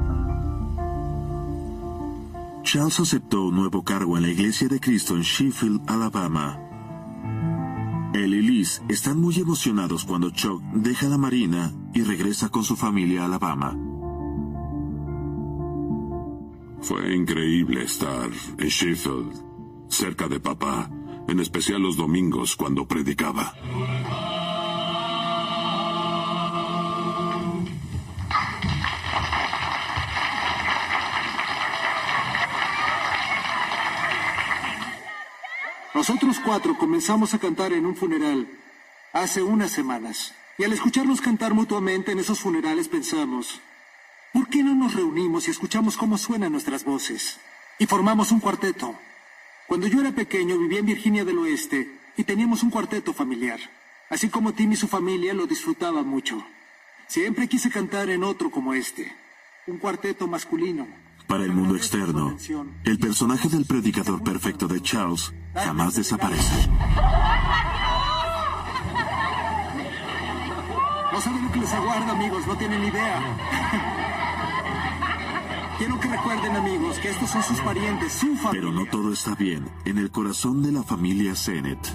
Charles 2.77 3.01
aceptó 3.01 3.45
un 3.45 3.57
nuevo 3.57 3.83
cargo 3.83 4.19
en 4.19 4.25
la 4.25 4.29
Iglesia 4.29 4.69
de 4.69 4.79
Cristo 4.79 5.17
en 5.17 5.23
Sheffield, 5.23 5.81
Alabama. 5.87 6.61
Él 8.13 8.35
y 8.35 8.43
Liz 8.43 8.83
están 8.91 9.19
muy 9.19 9.35
emocionados 9.39 10.05
cuando 10.05 10.29
Chuck 10.29 10.63
deja 10.75 11.09
la 11.09 11.17
marina 11.17 11.73
y 11.95 12.03
regresa 12.03 12.51
con 12.51 12.65
su 12.65 12.77
familia 12.77 13.23
a 13.23 13.25
Alabama. 13.25 13.75
Fue 16.83 17.17
increíble 17.17 17.85
estar 17.85 18.29
en 18.59 18.69
Sheffield, 18.69 19.33
cerca 19.89 20.29
de 20.29 20.39
papá, 20.39 20.91
en 21.29 21.41
especial 21.41 21.81
los 21.81 21.97
domingos 21.97 22.57
cuando 22.57 22.87
predicaba. 22.87 23.55
Nosotros 36.09 36.39
cuatro 36.39 36.79
comenzamos 36.79 37.35
a 37.35 37.41
cantar 37.41 37.73
en 37.73 37.85
un 37.85 37.97
funeral 37.97 38.47
hace 39.13 39.43
unas 39.43 39.73
semanas. 39.73 40.33
Y 40.57 40.63
al 40.63 40.73
escucharnos 40.73 41.21
cantar 41.21 41.53
mutuamente 41.53 42.13
en 42.13 42.21
esos 42.21 42.39
funerales 42.39 42.87
pensamos, 42.87 43.61
¿por 44.33 44.49
qué 44.49 44.63
no 44.63 44.77
nos 44.77 44.95
reunimos 44.95 45.49
y 45.49 45.51
escuchamos 45.51 45.97
cómo 45.97 46.17
suenan 46.17 46.53
nuestras 46.53 46.85
voces? 46.85 47.41
Y 47.81 47.87
formamos 47.87 48.31
un 48.31 48.39
cuarteto. 48.39 48.95
Cuando 49.67 49.89
yo 49.89 50.01
era 50.01 50.13
pequeño 50.13 50.57
vivía 50.57 50.79
en 50.79 50.87
Virginia 50.87 51.25
del 51.25 51.39
Oeste 51.39 51.99
y 52.17 52.23
teníamos 52.23 52.63
un 52.63 52.71
cuarteto 52.71 53.13
familiar. 53.13 53.59
Así 54.09 54.29
como 54.29 54.55
Tim 54.55 54.71
y 54.71 54.77
su 54.77 54.87
familia 54.87 55.35
lo 55.35 55.49
disfrutaban 55.49 56.07
mucho. 56.07 56.41
Siempre 57.09 57.49
quise 57.49 57.69
cantar 57.69 58.11
en 58.11 58.23
otro 58.23 58.53
como 58.53 58.75
este. 58.75 59.13
Un 59.67 59.79
cuarteto 59.79 60.29
masculino. 60.29 60.87
Para 61.27 61.43
el 61.43 61.53
mundo 61.53 61.75
externo, 61.75 62.37
el 62.85 62.99
personaje 63.01 63.49
del 63.49 63.65
predicador 63.65 64.23
perfecto 64.23 64.69
de 64.69 64.81
Charles 64.81 65.33
jamás 65.57 65.95
desaparece. 65.95 66.69
No 71.13 71.21
saben 71.21 71.45
lo 71.45 71.53
que 71.53 71.61
les 71.61 71.73
aguarda, 71.73 72.13
amigos, 72.13 72.47
no 72.47 72.57
tienen 72.57 72.85
idea. 72.85 73.23
Quiero 75.79 76.01
que 76.01 76.09
recuerden, 76.09 76.57
amigos, 76.57 76.99
que 76.99 77.11
estos 77.11 77.29
son 77.31 77.43
sus 77.43 77.61
parientes, 77.61 78.13
su 78.13 78.35
familia. 78.37 78.51
Pero 78.53 78.73
no 78.73 78.87
todo 78.87 79.13
está 79.13 79.35
bien 79.35 79.69
en 79.85 79.99
el 79.99 80.11
corazón 80.11 80.63
de 80.63 80.73
la 80.73 80.83
familia 80.83 81.35
Sennett. 81.35 81.87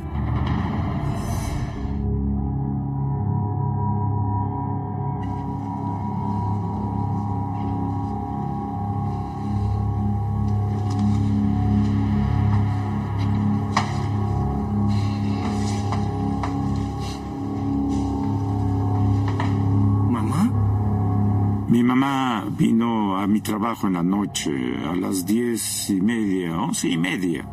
Mi 23.41 23.43
trabajo 23.43 23.87
en 23.87 23.93
la 23.93 24.03
noche 24.03 24.51
a 24.85 24.95
las 24.95 25.25
diez 25.25 25.89
y 25.89 25.99
media, 25.99 26.61
once 26.61 26.87
y 26.87 26.95
media. 26.95 27.43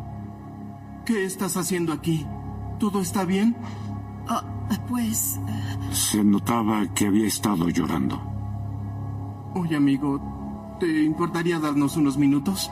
¿Qué 1.03 1.25
estás 1.25 1.57
haciendo 1.57 1.93
aquí? 1.93 2.27
¿Todo 2.77 3.01
está 3.01 3.25
bien? 3.25 3.55
Oh, 4.29 4.41
pues... 4.87 5.39
Se 5.91 6.23
notaba 6.23 6.85
que 6.93 7.07
había 7.07 7.25
estado 7.25 7.69
llorando. 7.69 8.21
Oye, 9.55 9.75
amigo, 9.75 10.77
¿te 10.79 11.05
importaría 11.05 11.57
darnos 11.57 11.97
unos 11.97 12.19
minutos? 12.19 12.69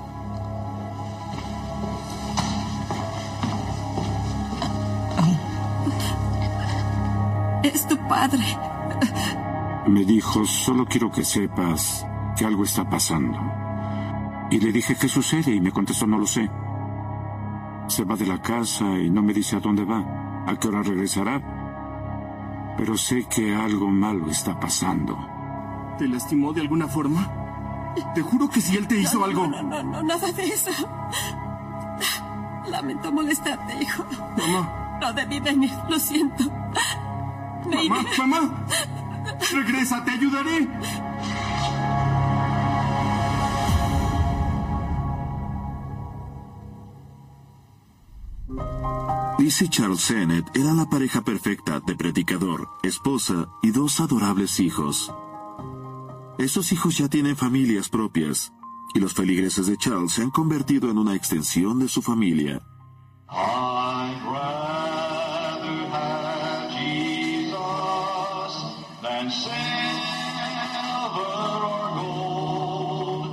Es 7.64 7.88
tu 7.88 7.98
padre. 8.08 8.44
Me 9.88 10.06
dijo, 10.06 10.46
solo 10.46 10.86
quiero 10.86 11.12
que 11.12 11.26
sepas 11.26 12.07
que 12.38 12.46
algo 12.46 12.64
está 12.64 12.88
pasando. 12.90 13.38
Y 14.50 14.60
le 14.60 14.72
dije, 14.72 14.96
¿qué 14.96 15.08
sucede? 15.10 15.56
Y 15.56 15.60
me 15.62 15.72
contestó, 15.72 16.08
no 16.08 16.18
lo 16.18 16.28
sé. 16.28 16.50
Se 17.88 18.04
va 18.06 18.16
de 18.16 18.26
la 18.26 18.42
casa 18.42 18.86
y 18.98 19.10
no 19.10 19.22
me 19.22 19.34
dice 19.34 19.56
a 19.56 19.60
dónde 19.60 19.84
va, 19.84 20.04
a 20.46 20.56
qué 20.56 20.68
hora 20.68 20.84
regresará. 20.84 21.42
Pero 22.78 22.96
sé 22.98 23.26
que 23.26 23.56
algo 23.56 23.90
malo 23.90 24.30
está 24.30 24.60
pasando. 24.60 25.18
¿Te 25.98 26.08
lastimó 26.08 26.54
de 26.54 26.62
alguna 26.62 26.88
forma? 26.88 27.28
Te 28.14 28.22
juro 28.22 28.48
que 28.50 28.62
si 28.62 28.78
él 28.78 28.88
te 28.88 29.00
hizo 29.00 29.20
no, 29.20 29.26
algo... 29.26 29.48
No, 29.48 29.64
no, 29.64 29.84
no, 29.84 30.04
nada 30.04 30.32
de 30.32 30.46
eso. 30.46 30.70
Lamento 32.70 33.12
molestarte, 33.12 33.82
hijo. 33.82 34.06
Mamá. 34.38 35.00
No 35.02 35.14
debí 35.14 35.40
venir, 35.40 35.72
lo 35.90 35.98
siento. 35.98 36.44
Me 37.68 37.88
Mamá, 37.88 38.02
iré. 38.02 38.18
mamá. 38.18 38.66
Regresa, 39.54 40.04
te 40.04 40.12
ayudaré. 40.12 40.68
Liz 49.48 49.62
y 49.62 49.70
Charles 49.70 50.02
Sennett 50.02 50.58
eran 50.58 50.76
la 50.76 50.90
pareja 50.90 51.22
perfecta 51.22 51.80
de 51.80 51.96
predicador, 51.96 52.68
esposa 52.84 53.48
y 53.62 53.72
dos 53.72 54.02
adorables 54.02 54.60
hijos. 54.60 55.10
Esos 56.38 56.74
hijos 56.74 56.98
ya 56.98 57.08
tienen 57.08 57.38
familias 57.38 57.88
propias, 57.88 58.52
y 58.94 59.00
los 59.00 59.14
feligreses 59.14 59.68
de 59.68 59.78
Charles 59.78 60.12
se 60.12 60.24
han 60.24 60.32
convertido 60.32 60.92
en 60.92 60.98
una 60.98 61.16
extensión 61.16 61.80
de 61.80 61.88
su 61.88 62.02
familia. 62.02 62.62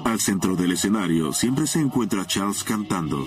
Al 0.05 0.21
centro 0.21 0.55
del 0.55 0.71
escenario 0.71 1.33
siempre 1.33 1.67
se 1.67 1.81
encuentra 1.81 2.25
Charles 2.25 2.63
cantando. 2.63 3.27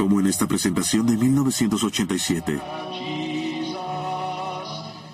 Como 0.00 0.18
en 0.18 0.28
esta 0.28 0.46
presentación 0.46 1.06
de 1.06 1.14
1987. 1.14 2.58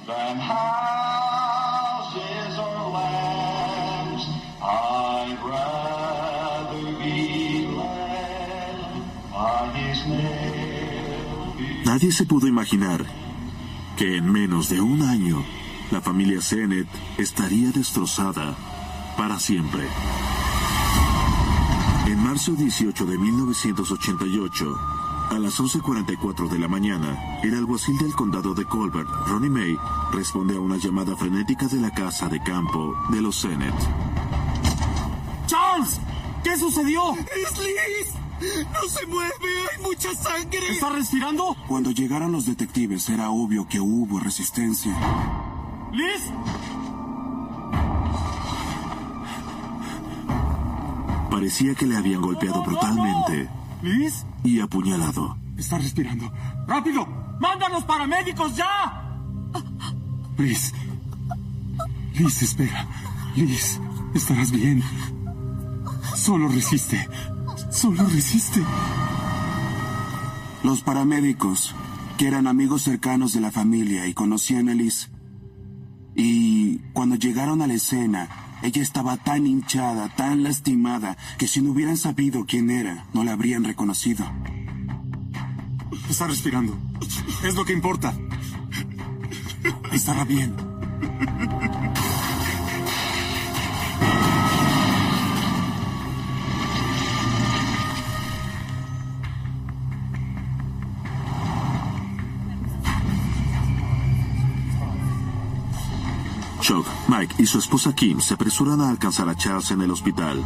Than 0.07 0.39
houses 0.39 1.77
or 2.57 2.93
lands, 2.93 4.23
I'd 4.63 5.39
rather 5.43 6.99
be 7.03 7.67
led 7.67 8.79
by 9.33 9.75
His 9.75 10.07
name. 10.07 11.83
Nadie 11.85 12.13
se 12.13 12.25
pudo 12.25 12.47
imaginar 12.47 13.05
que 13.97 14.17
en 14.17 14.31
menos 14.31 14.69
de 14.69 14.81
un 14.81 15.03
año 15.03 15.45
la 15.91 16.01
familia 16.01 16.41
Sennett 16.41 16.87
estaría 17.19 17.73
destrozada 17.73 18.55
para 19.17 19.41
siempre. 19.41 19.83
Marzo 22.37 22.53
18 22.53 23.07
de 23.07 23.17
1988, 23.17 24.79
a 25.31 25.39
las 25.39 25.59
11.44 25.59 26.51
de 26.51 26.59
la 26.59 26.69
mañana, 26.69 27.41
el 27.43 27.55
alguacil 27.55 27.97
del 27.97 28.13
condado 28.13 28.53
de 28.53 28.67
Colbert, 28.67 29.09
Ronnie 29.27 29.49
May, 29.49 29.75
responde 30.13 30.55
a 30.55 30.61
una 30.61 30.77
llamada 30.77 31.17
frenética 31.17 31.67
de 31.67 31.81
la 31.81 31.91
casa 31.91 32.29
de 32.29 32.43
campo 32.43 32.95
de 33.09 33.23
los 33.23 33.37
Sennett. 33.37 33.75
¡Charles! 35.47 35.99
¿Qué 36.45 36.59
sucedió? 36.59 37.15
¡Es 37.15 37.59
Liz! 37.59 38.67
¡No 38.71 38.87
se 38.87 39.07
mueve! 39.07 39.33
¡Hay 39.73 39.83
mucha 39.83 40.15
sangre! 40.15 40.73
¿Está 40.73 40.91
respirando? 40.91 41.57
Cuando 41.67 41.91
llegaron 41.91 42.33
los 42.33 42.45
detectives 42.45 43.09
era 43.09 43.31
obvio 43.31 43.67
que 43.67 43.81
hubo 43.81 44.21
resistencia. 44.21 44.95
¿Liz? 45.91 46.31
Parecía 51.37 51.75
que 51.75 51.85
le 51.85 51.99
habían 51.99 52.23
golpeado 52.23 52.63
brutalmente 52.63 53.51
¿Liz? 53.83 54.25
y 54.43 54.59
apuñalado. 54.61 55.37
Está 55.59 55.77
respirando. 55.77 56.33
¡Rápido! 56.67 57.07
¡Mándanos 57.39 57.85
paramédicos 57.85 58.57
ya! 58.57 59.21
Liz. 60.39 60.73
Liz, 62.15 62.43
espera. 62.43 62.89
Liz, 63.37 63.79
estarás 64.15 64.51
bien. 64.51 64.83
Solo 66.15 66.49
resiste. 66.49 67.07
Solo 67.71 68.03
resiste. 68.05 68.63
Los 70.65 70.81
paramédicos, 70.81 71.75
que 72.17 72.29
eran 72.29 72.47
amigos 72.47 72.81
cercanos 72.81 73.35
de 73.35 73.43
la 73.43 73.53
familia 73.53 74.07
y 74.07 74.15
conocían 74.15 74.71
a 74.71 74.75
Liz. 74.75 75.11
Y 76.15 76.79
cuando 76.95 77.17
llegaron 77.17 77.61
a 77.61 77.67
la 77.67 77.75
escena, 77.75 78.46
ella 78.63 78.83
estaba 78.83 79.17
tan 79.17 79.47
hinchada, 79.47 80.09
tan 80.17 80.43
lastimada, 80.43 81.17
que 81.39 81.47
si 81.47 81.61
no 81.61 81.73
hubieran 81.73 81.97
sabido 81.97 82.47
quién 82.47 82.71
era, 82.71 83.07
no 83.13 83.25
la 83.25 83.33
habrían 83.33 83.65
reconocido. 83.65 84.25
Está 86.09 86.27
respirando. 86.27 86.77
Es 87.45 87.55
lo 87.55 87.65
que 87.65 87.73
importa. 87.73 88.15
Estará 89.93 90.25
bien. 90.25 90.55
Chuck, 106.67 106.85
Mike 107.07 107.37
y 107.39 107.47
su 107.47 107.61
esposa 107.61 107.95
Kim 107.95 108.19
se 108.19 108.35
apresuran 108.35 108.81
a 108.81 108.89
alcanzar 108.89 109.29
a 109.29 109.37
Charles 109.37 109.71
en 109.71 109.83
el 109.83 109.91
hospital. 109.93 110.43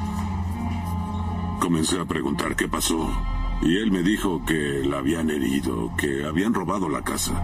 Comencé 1.59 1.99
a 1.99 2.05
preguntar 2.05 2.55
qué 2.57 2.69
pasó. 2.69 3.11
Y 3.63 3.79
él 3.79 3.91
me 3.91 4.03
dijo 4.03 4.45
que 4.45 4.85
la 4.85 4.99
habían 4.99 5.31
herido, 5.31 5.97
que 5.97 6.27
habían 6.27 6.53
robado 6.53 6.91
la 6.91 7.01
casa. 7.01 7.43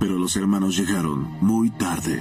Pero 0.00 0.18
los 0.18 0.34
hermanos 0.34 0.76
llegaron 0.76 1.28
muy 1.42 1.70
tarde. 1.70 2.20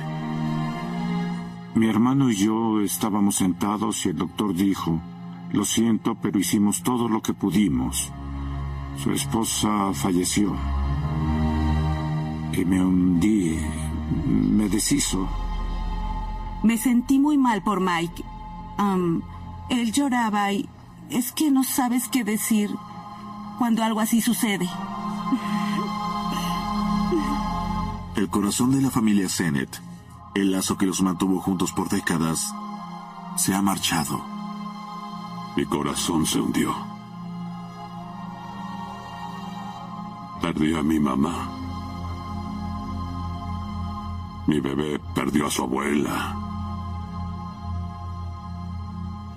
Mi 1.74 1.90
hermano 1.90 2.30
y 2.30 2.36
yo 2.36 2.82
estábamos 2.82 3.38
sentados 3.38 4.06
y 4.06 4.10
el 4.10 4.18
doctor 4.18 4.54
dijo, 4.54 5.02
lo 5.52 5.66
siento, 5.66 6.14
pero 6.22 6.38
hicimos 6.38 6.84
todo 6.84 7.10
lo 7.10 7.24
que 7.24 7.34
pudimos. 7.34 8.12
Su 8.98 9.12
esposa 9.14 9.94
falleció. 9.96 10.56
Y 12.54 12.66
me 12.66 12.86
hundí, 12.86 13.58
me 14.10 14.70
deshizo. 14.70 15.28
Me 16.64 16.78
sentí 16.78 17.20
muy 17.20 17.38
mal 17.38 17.62
por 17.62 17.80
Mike. 17.80 18.24
Am, 18.78 19.22
él 19.70 19.92
lloraba 19.92 20.52
y 20.52 20.68
es 21.10 21.32
que 21.32 21.52
no 21.52 21.64
sabes 21.64 22.08
qué 22.10 22.24
decir 22.24 22.76
cuando 23.58 23.84
algo 23.84 24.00
así 24.00 24.22
sucede. 24.22 24.70
El 28.16 28.30
corazón 28.30 28.72
de 28.72 28.82
la 28.82 28.90
familia 28.90 29.30
Sennett, 29.30 29.82
el 30.36 30.52
lazo 30.52 30.78
que 30.78 30.86
los 30.86 31.02
mantuvo 31.02 31.40
juntos 31.40 31.72
por 31.72 31.90
décadas, 31.90 32.54
se 33.38 33.54
ha 33.54 33.62
marchado. 33.62 34.22
Mi 35.56 35.66
corazón 35.66 36.26
se 36.26 36.40
hundió. 36.40 36.76
Perdí 40.42 40.74
a 40.74 40.84
mi 40.84 41.00
mamá. 41.00 41.59
Mi 44.50 44.60
bebé 44.60 45.00
perdió 45.14 45.46
a 45.46 45.52
su 45.52 45.62
abuela. 45.62 46.36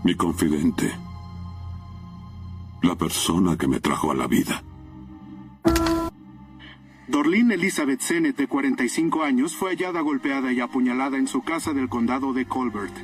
Mi 0.04 0.14
confidente. 0.14 0.90
La 2.80 2.94
persona 2.94 3.58
que 3.58 3.68
me 3.68 3.78
trajo 3.78 4.10
a 4.10 4.14
la 4.14 4.26
vida. 4.26 4.62
Dorlin 7.08 7.52
Elizabeth 7.52 8.00
Sennett, 8.00 8.38
de 8.38 8.46
45 8.46 9.22
años, 9.22 9.54
fue 9.54 9.72
hallada 9.72 10.00
golpeada 10.00 10.50
y 10.50 10.60
apuñalada 10.60 11.18
en 11.18 11.28
su 11.28 11.42
casa 11.42 11.74
del 11.74 11.90
condado 11.90 12.32
de 12.32 12.46
Colbert. 12.46 12.94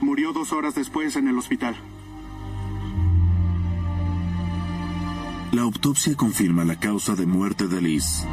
Murió 0.00 0.32
dos 0.32 0.52
horas 0.52 0.76
después 0.76 1.16
en 1.16 1.26
el 1.26 1.36
hospital. 1.38 1.74
La 5.50 5.62
autopsia 5.62 6.14
confirma 6.14 6.64
la 6.64 6.78
causa 6.78 7.16
de 7.16 7.26
muerte 7.26 7.66
de 7.66 7.82
Liz. 7.82 8.24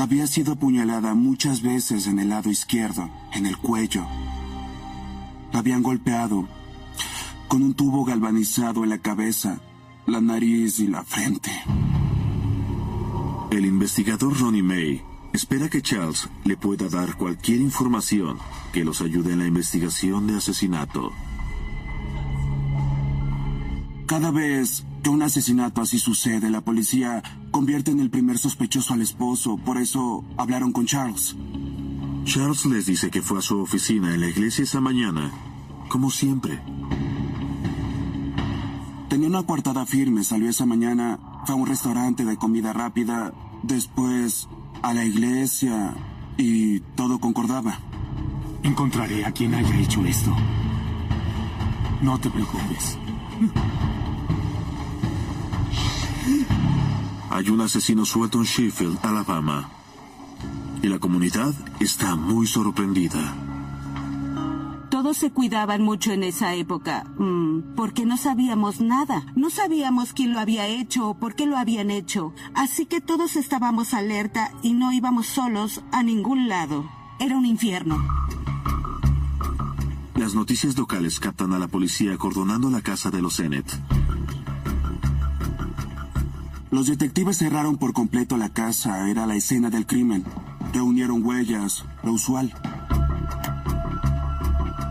Había 0.00 0.26
sido 0.26 0.54
apuñalada 0.54 1.12
muchas 1.14 1.60
veces 1.60 2.06
en 2.06 2.18
el 2.20 2.30
lado 2.30 2.48
izquierdo, 2.48 3.10
en 3.34 3.44
el 3.44 3.58
cuello. 3.58 4.06
La 5.52 5.58
habían 5.58 5.82
golpeado 5.82 6.48
con 7.48 7.62
un 7.62 7.74
tubo 7.74 8.02
galvanizado 8.06 8.82
en 8.82 8.88
la 8.88 8.98
cabeza, 8.98 9.60
la 10.06 10.22
nariz 10.22 10.78
y 10.78 10.86
la 10.86 11.04
frente. 11.04 11.50
El 13.50 13.66
investigador 13.66 14.40
Ronnie 14.40 14.62
May 14.62 15.02
espera 15.34 15.68
que 15.68 15.82
Charles 15.82 16.30
le 16.44 16.56
pueda 16.56 16.88
dar 16.88 17.18
cualquier 17.18 17.60
información 17.60 18.38
que 18.72 18.84
los 18.84 19.02
ayude 19.02 19.34
en 19.34 19.40
la 19.40 19.46
investigación 19.46 20.26
de 20.26 20.38
asesinato. 20.38 21.12
Cada 24.06 24.30
vez 24.30 24.82
que 25.02 25.10
un 25.10 25.22
asesinato 25.22 25.80
así 25.80 25.98
sucede, 25.98 26.50
la 26.50 26.60
policía 26.60 27.22
convierte 27.50 27.90
en 27.90 28.00
el 28.00 28.10
primer 28.10 28.38
sospechoso 28.38 28.94
al 28.94 29.02
esposo. 29.02 29.56
Por 29.56 29.78
eso 29.78 30.24
hablaron 30.36 30.72
con 30.72 30.86
Charles. 30.86 31.36
Charles 32.24 32.66
les 32.66 32.86
dice 32.86 33.10
que 33.10 33.22
fue 33.22 33.38
a 33.38 33.42
su 33.42 33.58
oficina 33.58 34.14
en 34.14 34.20
la 34.20 34.28
iglesia 34.28 34.64
esa 34.64 34.80
mañana, 34.80 35.30
como 35.88 36.10
siempre. 36.10 36.60
Tenía 39.08 39.28
una 39.28 39.42
coartada 39.42 39.86
firme, 39.86 40.22
salió 40.22 40.48
esa 40.48 40.66
mañana, 40.66 41.18
fue 41.44 41.54
a 41.54 41.58
un 41.58 41.66
restaurante 41.66 42.24
de 42.24 42.36
comida 42.36 42.72
rápida, 42.72 43.32
después 43.62 44.48
a 44.82 44.94
la 44.94 45.04
iglesia 45.04 45.94
y 46.36 46.80
todo 46.94 47.18
concordaba. 47.18 47.78
Encontraré 48.62 49.24
a 49.24 49.32
quien 49.32 49.54
haya 49.54 49.76
hecho 49.80 50.04
esto. 50.04 50.34
No 52.02 52.18
te 52.18 52.30
preocupes. 52.30 52.98
Hay 57.30 57.48
un 57.48 57.60
asesino 57.60 58.04
suelto 58.04 58.38
en 58.38 58.44
Sheffield, 58.44 58.98
Alabama. 59.02 59.70
Y 60.82 60.88
la 60.88 60.98
comunidad 60.98 61.54
está 61.78 62.16
muy 62.16 62.46
sorprendida. 62.46 63.34
Todos 64.90 65.16
se 65.16 65.30
cuidaban 65.30 65.82
mucho 65.82 66.12
en 66.12 66.24
esa 66.24 66.54
época, 66.54 67.04
mm, 67.16 67.74
porque 67.76 68.04
no 68.04 68.16
sabíamos 68.16 68.80
nada. 68.80 69.24
No 69.36 69.48
sabíamos 69.48 70.12
quién 70.12 70.32
lo 70.32 70.40
había 70.40 70.66
hecho 70.66 71.08
o 71.08 71.14
por 71.14 71.36
qué 71.36 71.46
lo 71.46 71.56
habían 71.56 71.90
hecho. 71.90 72.34
Así 72.54 72.86
que 72.86 73.00
todos 73.00 73.36
estábamos 73.36 73.94
alerta 73.94 74.50
y 74.62 74.72
no 74.72 74.92
íbamos 74.92 75.26
solos 75.26 75.82
a 75.92 76.02
ningún 76.02 76.48
lado. 76.48 76.90
Era 77.20 77.36
un 77.36 77.46
infierno. 77.46 77.96
Las 80.16 80.34
noticias 80.34 80.76
locales 80.76 81.20
captan 81.20 81.52
a 81.52 81.58
la 81.58 81.68
policía 81.68 82.12
acordonando 82.12 82.68
la 82.68 82.82
casa 82.82 83.10
de 83.10 83.22
los 83.22 83.34
Sennett. 83.34 83.70
Los 86.70 86.86
detectives 86.86 87.38
cerraron 87.38 87.76
por 87.78 87.92
completo 87.92 88.36
la 88.36 88.48
casa. 88.48 89.10
Era 89.10 89.26
la 89.26 89.34
escena 89.34 89.70
del 89.70 89.86
crimen. 89.86 90.24
Reunieron 90.72 91.24
huellas, 91.24 91.84
lo 92.04 92.12
usual. 92.12 92.52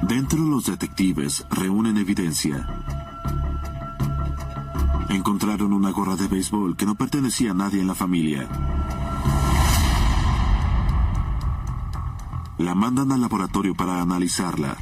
Dentro 0.08 0.40
los 0.40 0.66
detectives 0.66 1.46
reúnen 1.50 1.98
evidencia. 1.98 2.68
Encontraron 5.10 5.72
una 5.72 5.92
gorra 5.92 6.16
de 6.16 6.28
béisbol 6.28 6.76
que 6.76 6.86
no 6.86 6.96
pertenecía 6.96 7.52
a 7.52 7.54
nadie 7.54 7.80
en 7.80 7.88
la 7.88 7.96
familia. 7.96 8.48
La 12.58 12.76
mandan 12.76 13.12
al 13.14 13.22
laboratorio 13.22 13.74
para 13.74 14.02
analizarla. 14.02 14.76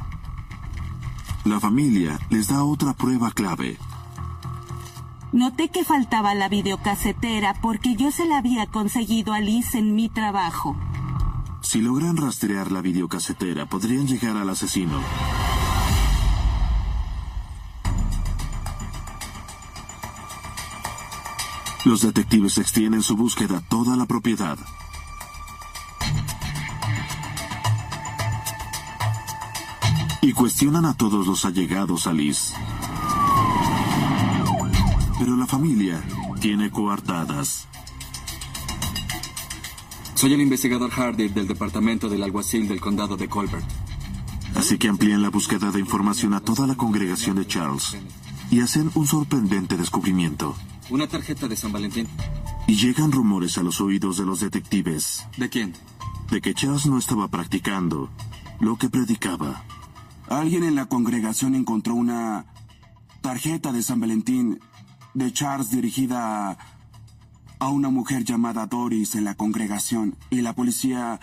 La 1.44 1.60
familia 1.60 2.18
les 2.28 2.48
da 2.48 2.64
otra 2.64 2.92
prueba 2.92 3.30
clave. 3.30 3.78
Noté 5.32 5.68
que 5.68 5.84
faltaba 5.84 6.34
la 6.34 6.48
videocasetera 6.48 7.52
porque 7.60 7.94
yo 7.96 8.10
se 8.10 8.24
la 8.24 8.38
había 8.38 8.66
conseguido 8.66 9.34
a 9.34 9.40
Liz 9.40 9.74
en 9.74 9.94
mi 9.94 10.08
trabajo. 10.08 10.74
Si 11.60 11.82
logran 11.82 12.16
rastrear 12.16 12.72
la 12.72 12.80
videocasetera, 12.80 13.66
podrían 13.66 14.06
llegar 14.06 14.38
al 14.38 14.48
asesino. 14.48 15.02
Los 21.84 22.00
detectives 22.00 22.56
extienden 22.56 23.02
su 23.02 23.14
búsqueda 23.14 23.58
a 23.58 23.60
toda 23.60 23.96
la 23.96 24.06
propiedad. 24.06 24.58
Y 30.22 30.32
cuestionan 30.32 30.86
a 30.86 30.94
todos 30.94 31.26
los 31.26 31.44
allegados 31.44 32.06
a 32.06 32.12
Liz. 32.12 32.54
Pero 35.18 35.36
la 35.36 35.46
familia 35.46 36.02
tiene 36.40 36.70
coartadas. 36.70 37.66
Soy 40.14 40.32
el 40.32 40.40
investigador 40.40 40.90
Hardy 40.90 41.28
del 41.28 41.46
departamento 41.46 42.08
del 42.08 42.22
alguacil 42.22 42.68
del 42.68 42.80
condado 42.80 43.16
de 43.16 43.28
Colbert. 43.28 43.64
Así 44.54 44.78
que 44.78 44.88
amplían 44.88 45.22
la 45.22 45.30
búsqueda 45.30 45.70
de 45.70 45.80
información 45.80 46.34
a 46.34 46.40
toda 46.40 46.66
la 46.66 46.76
congregación 46.76 47.36
de 47.36 47.46
Charles 47.46 47.96
y 48.50 48.60
hacen 48.60 48.90
un 48.94 49.06
sorprendente 49.06 49.76
descubrimiento. 49.76 50.56
Una 50.90 51.06
tarjeta 51.06 51.48
de 51.48 51.56
San 51.56 51.72
Valentín. 51.72 52.08
Y 52.66 52.74
llegan 52.76 53.12
rumores 53.12 53.58
a 53.58 53.62
los 53.62 53.80
oídos 53.80 54.18
de 54.18 54.26
los 54.26 54.40
detectives. 54.40 55.26
¿De 55.36 55.48
quién? 55.48 55.74
De 56.30 56.40
que 56.40 56.54
Charles 56.54 56.86
no 56.86 56.98
estaba 56.98 57.28
practicando 57.28 58.10
lo 58.60 58.76
que 58.76 58.88
predicaba. 58.88 59.64
Alguien 60.28 60.64
en 60.64 60.74
la 60.74 60.86
congregación 60.86 61.54
encontró 61.54 61.94
una 61.94 62.46
tarjeta 63.20 63.72
de 63.72 63.82
San 63.82 64.00
Valentín 64.00 64.60
de 65.14 65.32
Charles 65.32 65.70
dirigida 65.70 66.56
a, 67.58 67.68
una 67.68 67.90
mujer 67.90 68.24
llamada 68.24 68.66
Doris 68.66 69.14
en 69.14 69.24
la 69.24 69.34
congregación 69.34 70.16
y 70.30 70.42
la 70.42 70.52
policía 70.52 71.20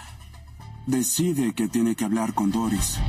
decide 0.88 1.54
que 1.54 1.67
tiene 1.67 1.95
que 1.95 2.06
hablar 2.06 2.34
con 2.34 2.52
Doris. 2.52 3.00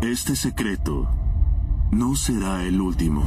Este 0.00 0.36
secreto 0.36 1.08
no 1.90 2.14
será 2.14 2.62
el 2.62 2.80
último. 2.80 3.24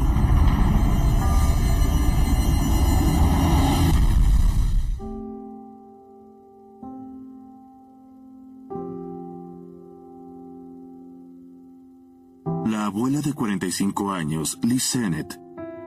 Abuela 12.89 13.21
de 13.21 13.34
45 13.34 14.12
años, 14.12 14.58
Liz 14.63 14.82
Sennett, 14.82 15.39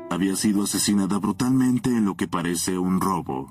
había 0.09 0.37
sido 0.37 0.63
asesinada 0.63 1.19
brutalmente 1.19 1.91
en 1.91 2.05
lo 2.05 2.15
que 2.15 2.29
parece 2.29 2.79
un 2.79 3.01
robo. 3.01 3.49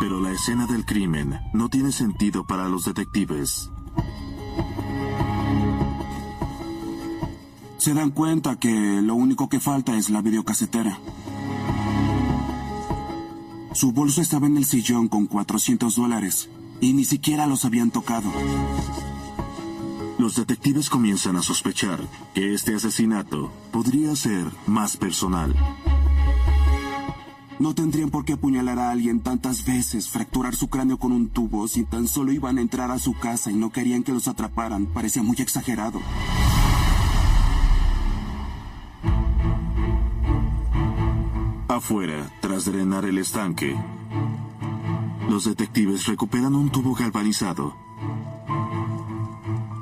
Pero 0.00 0.20
la 0.20 0.32
escena 0.32 0.66
del 0.66 0.86
crimen 0.86 1.38
no 1.52 1.68
tiene 1.68 1.92
sentido 1.92 2.46
para 2.46 2.70
los 2.70 2.86
detectives. 2.86 3.70
Se 7.80 7.94
dan 7.94 8.10
cuenta 8.10 8.56
que 8.56 9.00
lo 9.00 9.14
único 9.14 9.48
que 9.48 9.58
falta 9.58 9.96
es 9.96 10.10
la 10.10 10.20
videocasetera. 10.20 10.98
Su 13.72 13.92
bolso 13.92 14.20
estaba 14.20 14.46
en 14.48 14.58
el 14.58 14.66
sillón 14.66 15.08
con 15.08 15.26
400 15.26 15.96
dólares 15.96 16.50
y 16.82 16.92
ni 16.92 17.06
siquiera 17.06 17.46
los 17.46 17.64
habían 17.64 17.90
tocado. 17.90 18.30
Los 20.18 20.36
detectives 20.36 20.90
comienzan 20.90 21.36
a 21.36 21.42
sospechar 21.42 22.00
que 22.34 22.52
este 22.52 22.74
asesinato 22.74 23.50
podría 23.72 24.14
ser 24.14 24.44
más 24.66 24.98
personal. 24.98 25.56
No 27.58 27.74
tendrían 27.74 28.10
por 28.10 28.26
qué 28.26 28.34
apuñalar 28.34 28.78
a 28.78 28.90
alguien 28.90 29.20
tantas 29.20 29.64
veces, 29.64 30.10
fracturar 30.10 30.54
su 30.54 30.68
cráneo 30.68 30.98
con 30.98 31.12
un 31.12 31.30
tubo, 31.30 31.66
si 31.66 31.84
tan 31.84 32.08
solo 32.08 32.30
iban 32.30 32.58
a 32.58 32.60
entrar 32.60 32.90
a 32.90 32.98
su 32.98 33.14
casa 33.14 33.50
y 33.50 33.54
no 33.54 33.70
querían 33.70 34.02
que 34.02 34.12
los 34.12 34.28
atraparan. 34.28 34.84
Parecía 34.84 35.22
muy 35.22 35.36
exagerado. 35.38 36.02
Afuera, 41.80 42.30
tras 42.42 42.66
drenar 42.66 43.06
el 43.06 43.16
estanque, 43.16 43.74
los 45.30 45.46
detectives 45.46 46.04
recuperan 46.04 46.54
un 46.54 46.68
tubo 46.68 46.92
galvanizado 46.92 47.74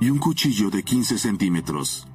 y 0.01 0.09
un 0.09 0.19
cuchillo 0.19 0.71
de 0.71 0.85
15 0.85 1.19
centímetros. 1.19 2.07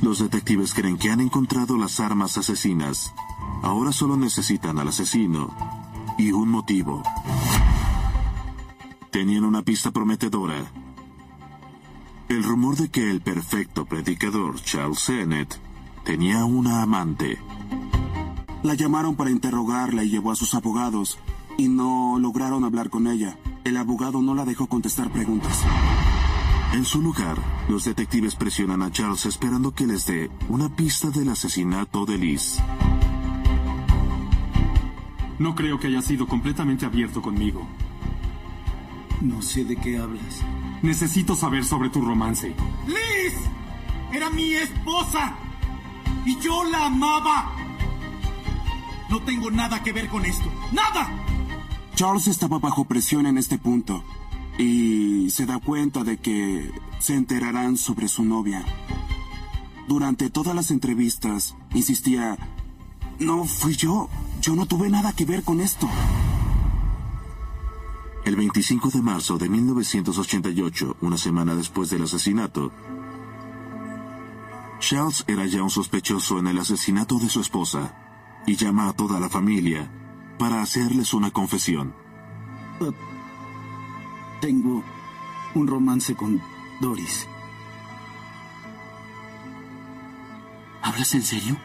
Los 0.00 0.20
detectives 0.20 0.72
creen 0.72 0.96
que 0.96 1.10
han 1.10 1.20
encontrado 1.20 1.76
las 1.76 2.00
armas 2.00 2.38
asesinas. 2.38 3.12
Ahora 3.62 3.92
solo 3.92 4.16
necesitan 4.16 4.78
al 4.78 4.88
asesino 4.88 5.54
y 6.16 6.32
un 6.32 6.48
motivo. 6.48 7.02
Tenían 9.12 9.44
una 9.44 9.60
pista 9.60 9.90
prometedora. 9.90 10.72
El 12.30 12.42
rumor 12.44 12.76
de 12.76 12.88
que 12.88 13.10
el 13.10 13.20
perfecto 13.20 13.84
predicador 13.84 14.58
Charles 14.62 15.00
Sennett 15.00 15.63
tenía 16.04 16.44
una 16.44 16.82
amante. 16.82 17.38
La 18.62 18.74
llamaron 18.74 19.16
para 19.16 19.30
interrogarla 19.30 20.04
y 20.04 20.10
llevó 20.10 20.30
a 20.30 20.36
sus 20.36 20.54
abogados 20.54 21.18
y 21.56 21.68
no 21.68 22.18
lograron 22.18 22.64
hablar 22.64 22.90
con 22.90 23.06
ella. 23.06 23.36
El 23.64 23.76
abogado 23.76 24.22
no 24.22 24.34
la 24.34 24.44
dejó 24.44 24.66
contestar 24.66 25.10
preguntas. 25.10 25.62
En 26.72 26.84
su 26.84 27.00
lugar, 27.00 27.38
los 27.68 27.84
detectives 27.84 28.34
presionan 28.34 28.82
a 28.82 28.90
Charles 28.90 29.26
esperando 29.26 29.72
que 29.72 29.86
les 29.86 30.06
dé 30.06 30.30
una 30.48 30.68
pista 30.68 31.10
del 31.10 31.28
asesinato 31.28 32.04
de 32.04 32.18
Liz. 32.18 32.58
No 35.38 35.54
creo 35.54 35.78
que 35.78 35.88
haya 35.88 36.02
sido 36.02 36.26
completamente 36.26 36.84
abierto 36.86 37.22
conmigo. 37.22 37.66
No 39.20 39.40
sé 39.40 39.64
de 39.64 39.76
qué 39.76 39.98
hablas. 39.98 40.42
Necesito 40.82 41.34
saber 41.34 41.64
sobre 41.64 41.90
tu 41.90 42.00
romance. 42.00 42.54
¡Liz! 42.86 43.34
Era 44.12 44.30
mi 44.30 44.54
esposa. 44.54 45.36
Y 46.24 46.38
yo 46.40 46.64
la 46.64 46.86
amaba. 46.86 47.52
No 49.10 49.20
tengo 49.22 49.50
nada 49.50 49.82
que 49.82 49.92
ver 49.92 50.08
con 50.08 50.24
esto. 50.24 50.50
¡Nada! 50.72 51.10
Charles 51.94 52.26
estaba 52.26 52.58
bajo 52.58 52.84
presión 52.84 53.26
en 53.26 53.38
este 53.38 53.58
punto 53.58 54.02
y 54.58 55.30
se 55.30 55.46
da 55.46 55.58
cuenta 55.58 56.02
de 56.02 56.16
que 56.18 56.70
se 56.98 57.14
enterarán 57.14 57.76
sobre 57.76 58.08
su 58.08 58.24
novia. 58.24 58.64
Durante 59.86 60.30
todas 60.30 60.54
las 60.54 60.70
entrevistas 60.70 61.54
insistía, 61.74 62.38
no 63.18 63.44
fui 63.44 63.76
yo, 63.76 64.08
yo 64.40 64.54
no 64.56 64.66
tuve 64.66 64.88
nada 64.88 65.12
que 65.12 65.24
ver 65.24 65.44
con 65.44 65.60
esto. 65.60 65.88
El 68.24 68.36
25 68.36 68.88
de 68.88 69.02
marzo 69.02 69.36
de 69.36 69.50
1988, 69.50 70.96
una 71.02 71.18
semana 71.18 71.54
después 71.54 71.90
del 71.90 72.04
asesinato, 72.04 72.72
Charles 74.78 75.24
era 75.26 75.46
ya 75.46 75.62
un 75.62 75.70
sospechoso 75.70 76.38
en 76.38 76.46
el 76.46 76.58
asesinato 76.58 77.18
de 77.18 77.28
su 77.28 77.40
esposa 77.40 77.94
y 78.46 78.56
llama 78.56 78.88
a 78.88 78.92
toda 78.92 79.18
la 79.20 79.28
familia 79.28 79.90
para 80.38 80.62
hacerles 80.62 81.14
una 81.14 81.30
confesión. 81.30 81.94
Uh, 82.80 82.92
tengo 84.40 84.82
un 85.54 85.66
romance 85.66 86.14
con 86.14 86.40
Doris. 86.80 87.28
¿Hablas 90.82 91.14
en 91.14 91.22
serio? 91.22 91.56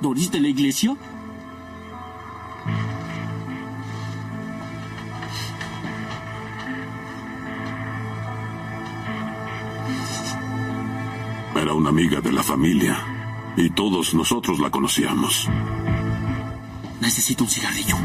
¿Doris 0.00 0.30
de 0.30 0.40
la 0.40 0.48
iglesia? 0.48 0.96
Una 11.78 11.90
amiga 11.90 12.20
de 12.20 12.32
la 12.32 12.42
familia 12.42 12.98
y 13.56 13.70
todos 13.70 14.12
nosotros 14.12 14.58
la 14.58 14.68
conocíamos. 14.68 15.48
Necesito 17.00 17.44
un 17.44 17.50
cigarrillo. 17.50 17.96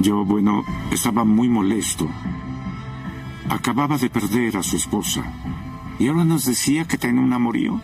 Yo, 0.00 0.24
bueno, 0.24 0.64
estaba 0.90 1.22
muy 1.22 1.48
molesto. 1.48 2.08
Acababa 3.48 3.96
de 3.98 4.10
perder 4.10 4.56
a 4.56 4.64
su 4.64 4.76
esposa. 4.76 5.22
Y 6.00 6.08
ahora 6.08 6.24
nos 6.24 6.44
decía 6.44 6.88
que 6.88 6.98
tenía 6.98 7.22
un 7.22 7.32
amorío. 7.32 7.80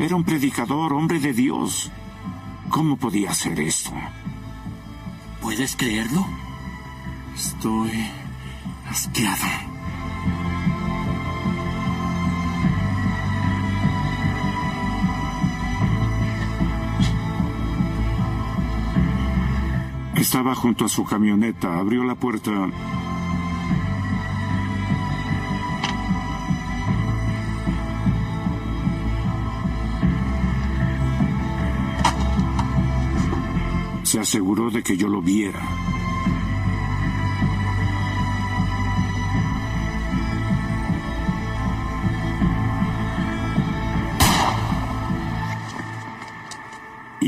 Era 0.00 0.16
un 0.16 0.24
predicador, 0.24 0.92
hombre 0.92 1.20
de 1.20 1.32
Dios. 1.32 1.92
¿Cómo 2.70 2.96
podía 2.96 3.30
hacer 3.30 3.60
esto? 3.60 3.92
¿Puedes 5.40 5.76
creerlo? 5.76 6.26
Estoy 7.36 7.92
Estaba 20.16 20.54
junto 20.54 20.84
a 20.84 20.88
su 20.88 21.04
camioneta, 21.04 21.78
abrió 21.78 22.04
la 22.04 22.14
puerta. 22.14 22.50
Se 34.02 34.20
aseguró 34.20 34.70
de 34.70 34.82
que 34.82 34.96
yo 34.96 35.08
lo 35.08 35.22
viera. 35.22 35.60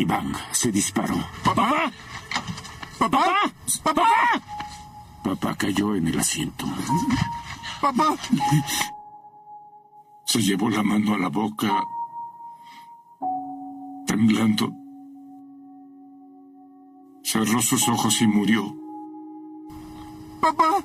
Bang, 0.04 0.34
se 0.52 0.70
disparó. 0.70 1.16
¡Papá! 1.44 1.90
¡Papá! 2.98 3.52
¡Papá! 3.82 4.08
Papá 5.22 5.54
cayó 5.56 5.94
en 5.94 6.08
el 6.08 6.18
asiento. 6.18 6.66
¡Papá! 7.80 8.16
Se 10.24 10.40
llevó 10.40 10.70
la 10.70 10.82
mano 10.82 11.14
a 11.14 11.18
la 11.18 11.28
boca, 11.28 11.84
temblando. 14.06 14.70
Cerró 17.22 17.60
sus 17.62 17.88
ojos 17.88 18.20
y 18.22 18.26
murió. 18.26 18.74
¡Papá! 20.40 20.82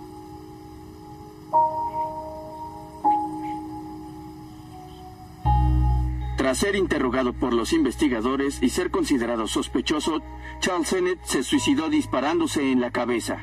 Tras 6.55 6.71
ser 6.71 6.77
interrogado 6.77 7.33
por 7.33 7.53
los 7.53 7.73
investigadores 7.73 8.59
y 8.61 8.69
ser 8.69 8.89
considerado 8.89 9.45
sospechoso, 9.45 10.21
Charles 10.61 10.87
Sennett 10.87 11.19
se 11.25 11.43
suicidó 11.43 11.89
disparándose 11.89 12.71
en 12.71 12.79
la 12.79 12.91
cabeza. 12.91 13.39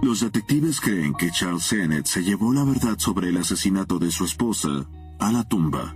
Los 0.00 0.20
detectives 0.20 0.80
creen 0.80 1.12
que 1.12 1.30
Charles 1.30 1.64
Sennett 1.64 2.06
se 2.06 2.22
llevó 2.22 2.54
la 2.54 2.64
verdad 2.64 2.98
sobre 2.98 3.28
el 3.28 3.36
asesinato 3.36 3.98
de 3.98 4.10
su 4.10 4.24
esposa 4.24 4.86
a 5.18 5.32
la 5.32 5.46
tumba. 5.46 5.94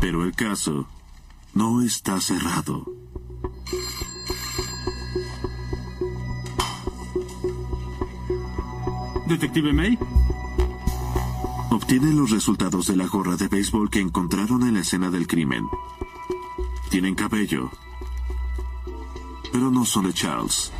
Pero 0.00 0.22
el 0.22 0.32
caso 0.32 0.86
no 1.54 1.82
está 1.82 2.20
cerrado. 2.20 2.86
¿Detective 9.26 9.72
May? 9.72 9.98
Obtienen 11.92 12.16
los 12.16 12.30
resultados 12.30 12.86
de 12.86 12.96
la 12.96 13.06
gorra 13.06 13.36
de 13.36 13.48
béisbol 13.48 13.90
que 13.90 14.00
encontraron 14.00 14.62
en 14.62 14.72
la 14.72 14.80
escena 14.80 15.10
del 15.10 15.26
crimen. 15.26 15.68
Tienen 16.88 17.14
cabello, 17.14 17.70
pero 19.52 19.70
no 19.70 19.84
son 19.84 20.06
de 20.06 20.14
Charles. 20.14 20.72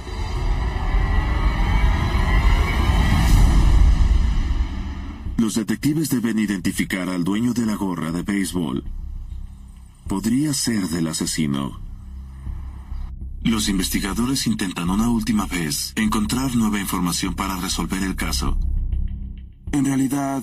Los 5.36 5.54
detectives 5.54 6.08
deben 6.08 6.38
identificar 6.38 7.10
al 7.10 7.24
dueño 7.24 7.52
de 7.52 7.66
la 7.66 7.74
gorra 7.74 8.10
de 8.10 8.22
béisbol. 8.22 8.82
Podría 10.08 10.54
ser 10.54 10.88
del 10.88 11.08
asesino. 11.08 11.78
Los 13.42 13.68
investigadores 13.68 14.46
intentan 14.46 14.88
una 14.88 15.10
última 15.10 15.44
vez 15.44 15.92
encontrar 15.96 16.56
nueva 16.56 16.80
información 16.80 17.34
para 17.34 17.60
resolver 17.60 18.02
el 18.02 18.16
caso. 18.16 18.56
En 19.72 19.84
realidad, 19.84 20.42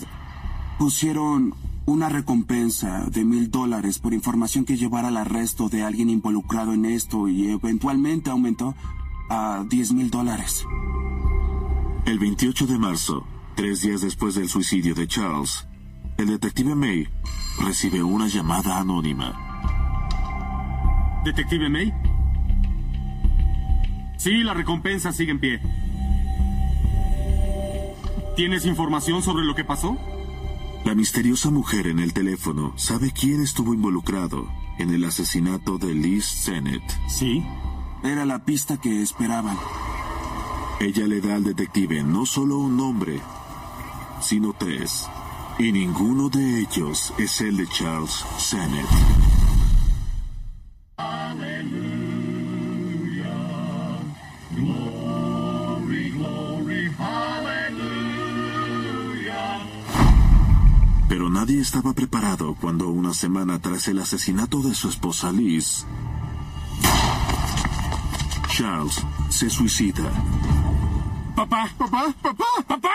pusieron 0.79 1.53
una 1.85 2.09
recompensa 2.09 3.05
de 3.11 3.23
mil 3.23 3.51
dólares 3.51 3.99
por 3.99 4.13
información 4.13 4.65
que 4.65 4.77
llevara 4.77 5.09
al 5.09 5.17
arresto 5.17 5.69
de 5.69 5.83
alguien 5.83 6.09
involucrado 6.09 6.73
en 6.73 6.85
esto 6.85 7.27
y 7.27 7.49
eventualmente 7.49 8.31
aumentó 8.31 8.73
a 9.29 9.63
diez 9.69 9.91
mil 9.91 10.09
dólares. 10.09 10.65
El 12.05 12.17
28 12.17 12.65
de 12.65 12.79
marzo, 12.79 13.27
Tres 13.59 13.81
días 13.81 13.99
después 13.99 14.35
del 14.35 14.47
suicidio 14.47 14.95
de 14.95 15.05
Charles, 15.05 15.67
el 16.17 16.27
detective 16.27 16.75
May 16.75 17.09
recibe 17.61 18.01
una 18.01 18.29
llamada 18.29 18.79
anónima. 18.79 19.35
¿Detective 21.25 21.67
May? 21.67 21.93
Sí, 24.17 24.43
la 24.43 24.53
recompensa 24.53 25.11
sigue 25.11 25.31
en 25.31 25.41
pie. 25.41 25.59
¿Tienes 28.37 28.65
información 28.65 29.21
sobre 29.21 29.43
lo 29.43 29.55
que 29.55 29.65
pasó? 29.65 29.97
La 30.85 30.95
misteriosa 30.95 31.49
mujer 31.51 31.87
en 31.87 31.99
el 31.99 32.13
teléfono 32.13 32.73
sabe 32.75 33.11
quién 33.11 33.41
estuvo 33.41 33.73
involucrado 33.73 34.47
en 34.77 34.93
el 34.93 35.03
asesinato 35.03 35.77
de 35.77 35.93
Liz 35.93 36.25
Sennett. 36.25 36.83
Sí. 37.07 37.45
Era 38.03 38.25
la 38.25 38.45
pista 38.45 38.77
que 38.77 39.01
esperaban. 39.01 39.57
Ella 40.79 41.05
le 41.05 41.19
da 41.19 41.35
al 41.35 41.43
detective 41.43 42.01
no 42.03 42.25
solo 42.25 42.57
un 42.57 42.77
nombre, 42.77 43.19
sino 44.21 44.53
tres. 44.53 45.07
Y 45.59 45.73
ninguno 45.73 46.29
de 46.29 46.61
ellos 46.61 47.13
es 47.17 47.41
el 47.41 47.57
de 47.57 47.67
Charles 47.67 48.25
Sennett. 48.37 49.28
Nadie 61.39 61.61
estaba 61.61 61.93
preparado 61.93 62.53
cuando 62.55 62.89
una 62.89 63.13
semana 63.13 63.59
tras 63.59 63.87
el 63.87 63.99
asesinato 63.99 64.61
de 64.61 64.75
su 64.75 64.89
esposa 64.89 65.31
Liz, 65.31 65.85
Charles 68.49 69.01
se 69.29 69.49
suicida. 69.49 70.03
Papá, 71.37 71.69
papá, 71.77 72.13
papá, 72.21 72.43
papá. 72.67 72.89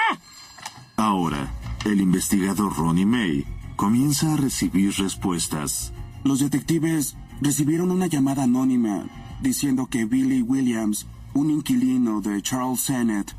Ahora, 0.98 1.54
el 1.86 2.02
investigador 2.02 2.76
Ronnie 2.76 3.06
May 3.06 3.46
comienza 3.76 4.34
a 4.34 4.36
recibir 4.36 4.92
respuestas. 4.98 5.94
Los 6.22 6.40
detectives 6.40 7.16
recibieron 7.40 7.90
una 7.90 8.08
llamada 8.08 8.42
anónima 8.42 9.06
diciendo 9.40 9.86
que 9.86 10.04
Billy 10.04 10.42
Williams, 10.42 11.06
un 11.32 11.50
inquilino 11.50 12.20
de 12.20 12.42
Charles 12.42 12.82
Sennett, 12.82 13.34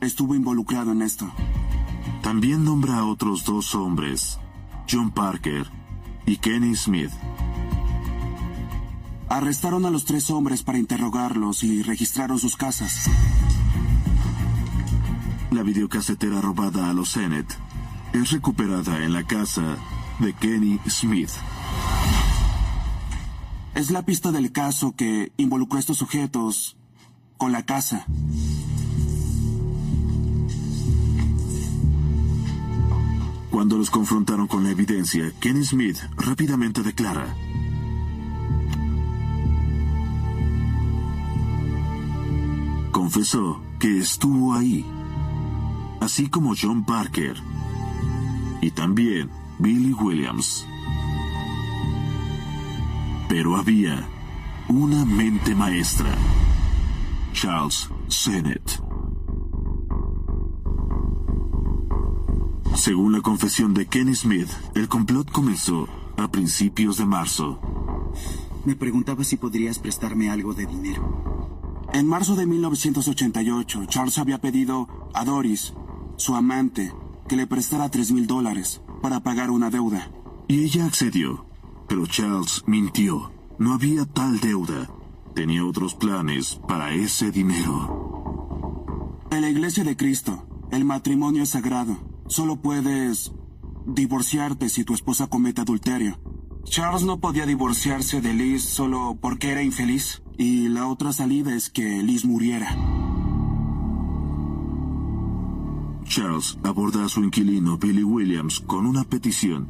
estuvo 0.00 0.34
involucrado 0.34 0.90
en 0.90 1.02
esto. 1.02 1.32
También 2.22 2.64
nombra 2.64 2.98
a 2.98 3.04
otros 3.06 3.44
dos 3.44 3.74
hombres, 3.74 4.38
John 4.90 5.10
Parker 5.10 5.66
y 6.26 6.36
Kenny 6.36 6.74
Smith. 6.76 7.10
Arrestaron 9.28 9.84
a 9.86 9.90
los 9.90 10.04
tres 10.04 10.30
hombres 10.30 10.62
para 10.62 10.78
interrogarlos 10.78 11.62
y 11.62 11.82
registraron 11.82 12.38
sus 12.38 12.56
casas. 12.56 13.10
La 15.50 15.62
videocasetera 15.62 16.40
robada 16.40 16.90
a 16.90 16.94
los 16.94 17.10
Sennett 17.10 17.46
es 18.12 18.30
recuperada 18.30 19.04
en 19.04 19.12
la 19.12 19.24
casa 19.24 19.76
de 20.18 20.32
Kenny 20.32 20.80
Smith. 20.88 21.30
Es 23.74 23.90
la 23.90 24.02
pista 24.02 24.32
del 24.32 24.50
caso 24.50 24.94
que 24.96 25.32
involucró 25.36 25.76
a 25.76 25.80
estos 25.80 25.98
sujetos 25.98 26.76
con 27.36 27.52
la 27.52 27.64
casa. 27.64 28.06
Cuando 33.58 33.76
los 33.76 33.90
confrontaron 33.90 34.46
con 34.46 34.62
la 34.62 34.70
evidencia, 34.70 35.32
Kenny 35.40 35.64
Smith 35.64 35.98
rápidamente 36.16 36.80
declara. 36.84 37.34
Confesó 42.92 43.60
que 43.80 43.98
estuvo 43.98 44.54
ahí, 44.54 44.86
así 46.00 46.28
como 46.28 46.54
John 46.56 46.84
Parker 46.84 47.34
y 48.60 48.70
también 48.70 49.28
Billy 49.58 49.92
Williams. 49.92 50.64
Pero 53.28 53.56
había 53.56 54.08
una 54.68 55.04
mente 55.04 55.56
maestra, 55.56 56.14
Charles 57.32 57.90
Sennett. 58.06 58.77
Según 62.78 63.12
la 63.12 63.20
confesión 63.22 63.74
de 63.74 63.86
Kenny 63.86 64.14
Smith, 64.14 64.48
el 64.76 64.86
complot 64.86 65.32
comenzó 65.32 65.88
a 66.16 66.28
principios 66.28 66.96
de 66.96 67.06
marzo. 67.06 67.58
Me 68.64 68.76
preguntaba 68.76 69.24
si 69.24 69.36
podrías 69.36 69.80
prestarme 69.80 70.30
algo 70.30 70.54
de 70.54 70.64
dinero. 70.64 71.82
En 71.92 72.06
marzo 72.06 72.36
de 72.36 72.46
1988, 72.46 73.86
Charles 73.86 74.18
había 74.18 74.40
pedido 74.40 74.86
a 75.12 75.24
Doris, 75.24 75.74
su 76.18 76.36
amante, 76.36 76.94
que 77.26 77.34
le 77.34 77.48
prestara 77.48 77.88
tres 77.88 78.12
mil 78.12 78.28
dólares 78.28 78.80
para 79.02 79.24
pagar 79.24 79.50
una 79.50 79.70
deuda. 79.70 80.12
Y 80.46 80.62
ella 80.62 80.86
accedió. 80.86 81.46
Pero 81.88 82.06
Charles 82.06 82.62
mintió. 82.68 83.32
No 83.58 83.74
había 83.74 84.04
tal 84.04 84.38
deuda. 84.38 84.88
Tenía 85.34 85.64
otros 85.64 85.96
planes 85.96 86.60
para 86.68 86.94
ese 86.94 87.32
dinero. 87.32 89.18
En 89.32 89.42
la 89.42 89.50
iglesia 89.50 89.82
de 89.82 89.96
Cristo, 89.96 90.46
el 90.70 90.84
matrimonio 90.84 91.42
es 91.42 91.48
sagrado. 91.48 92.07
Solo 92.28 92.60
puedes 92.60 93.32
divorciarte 93.86 94.68
si 94.68 94.84
tu 94.84 94.94
esposa 94.94 95.28
comete 95.28 95.62
adulterio. 95.62 96.20
Charles 96.64 97.02
no 97.04 97.18
podía 97.18 97.46
divorciarse 97.46 98.20
de 98.20 98.34
Liz 98.34 98.62
solo 98.62 99.18
porque 99.20 99.50
era 99.50 99.62
infeliz. 99.62 100.22
Y 100.36 100.68
la 100.68 100.86
otra 100.86 101.12
salida 101.12 101.54
es 101.54 101.70
que 101.70 102.02
Liz 102.02 102.24
muriera. 102.24 102.68
Charles 106.04 106.58
aborda 106.62 107.04
a 107.04 107.08
su 107.08 107.24
inquilino 107.24 107.78
Billy 107.78 108.04
Williams 108.04 108.60
con 108.60 108.86
una 108.86 109.04
petición. 109.04 109.68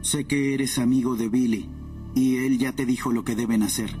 Sé 0.00 0.24
que 0.24 0.54
eres 0.54 0.78
amigo 0.78 1.16
de 1.16 1.28
Billy 1.28 1.68
y 2.14 2.36
él 2.36 2.58
ya 2.58 2.72
te 2.72 2.86
dijo 2.86 3.12
lo 3.12 3.24
que 3.24 3.34
deben 3.34 3.62
hacer. 3.62 3.96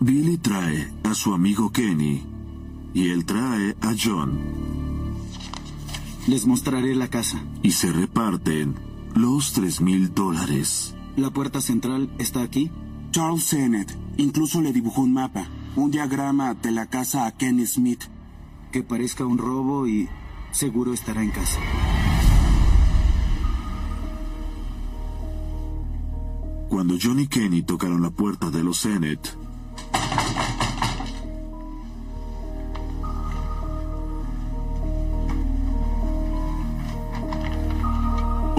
Billy 0.00 0.38
trae 0.38 0.92
a 1.04 1.14
su 1.14 1.34
amigo 1.34 1.70
Kenny 1.70 2.22
y 2.94 3.10
él 3.10 3.24
trae 3.26 3.76
a 3.80 3.94
John. 3.98 4.77
Les 6.28 6.46
mostraré 6.46 6.94
la 6.94 7.08
casa. 7.08 7.42
Y 7.62 7.70
se 7.70 7.90
reparten 7.90 8.74
los 9.14 9.54
tres 9.54 9.80
mil 9.80 10.12
dólares. 10.12 10.94
¿La 11.16 11.30
puerta 11.30 11.62
central 11.62 12.10
está 12.18 12.42
aquí? 12.42 12.70
Charles 13.12 13.44
Sennett 13.44 13.96
incluso 14.18 14.60
le 14.60 14.74
dibujó 14.74 15.00
un 15.00 15.14
mapa, 15.14 15.48
un 15.74 15.90
diagrama 15.90 16.52
de 16.52 16.70
la 16.70 16.84
casa 16.84 17.24
a 17.24 17.32
Kenny 17.32 17.66
Smith. 17.66 18.02
Que 18.72 18.82
parezca 18.82 19.24
un 19.24 19.38
robo 19.38 19.88
y 19.88 20.06
seguro 20.50 20.92
estará 20.92 21.22
en 21.22 21.30
casa. 21.30 21.58
Cuando 26.68 26.98
John 27.02 27.20
y 27.20 27.26
Kenny 27.26 27.62
tocaron 27.62 28.02
la 28.02 28.10
puerta 28.10 28.50
de 28.50 28.62
los 28.62 28.76
Sennett, 28.76 29.37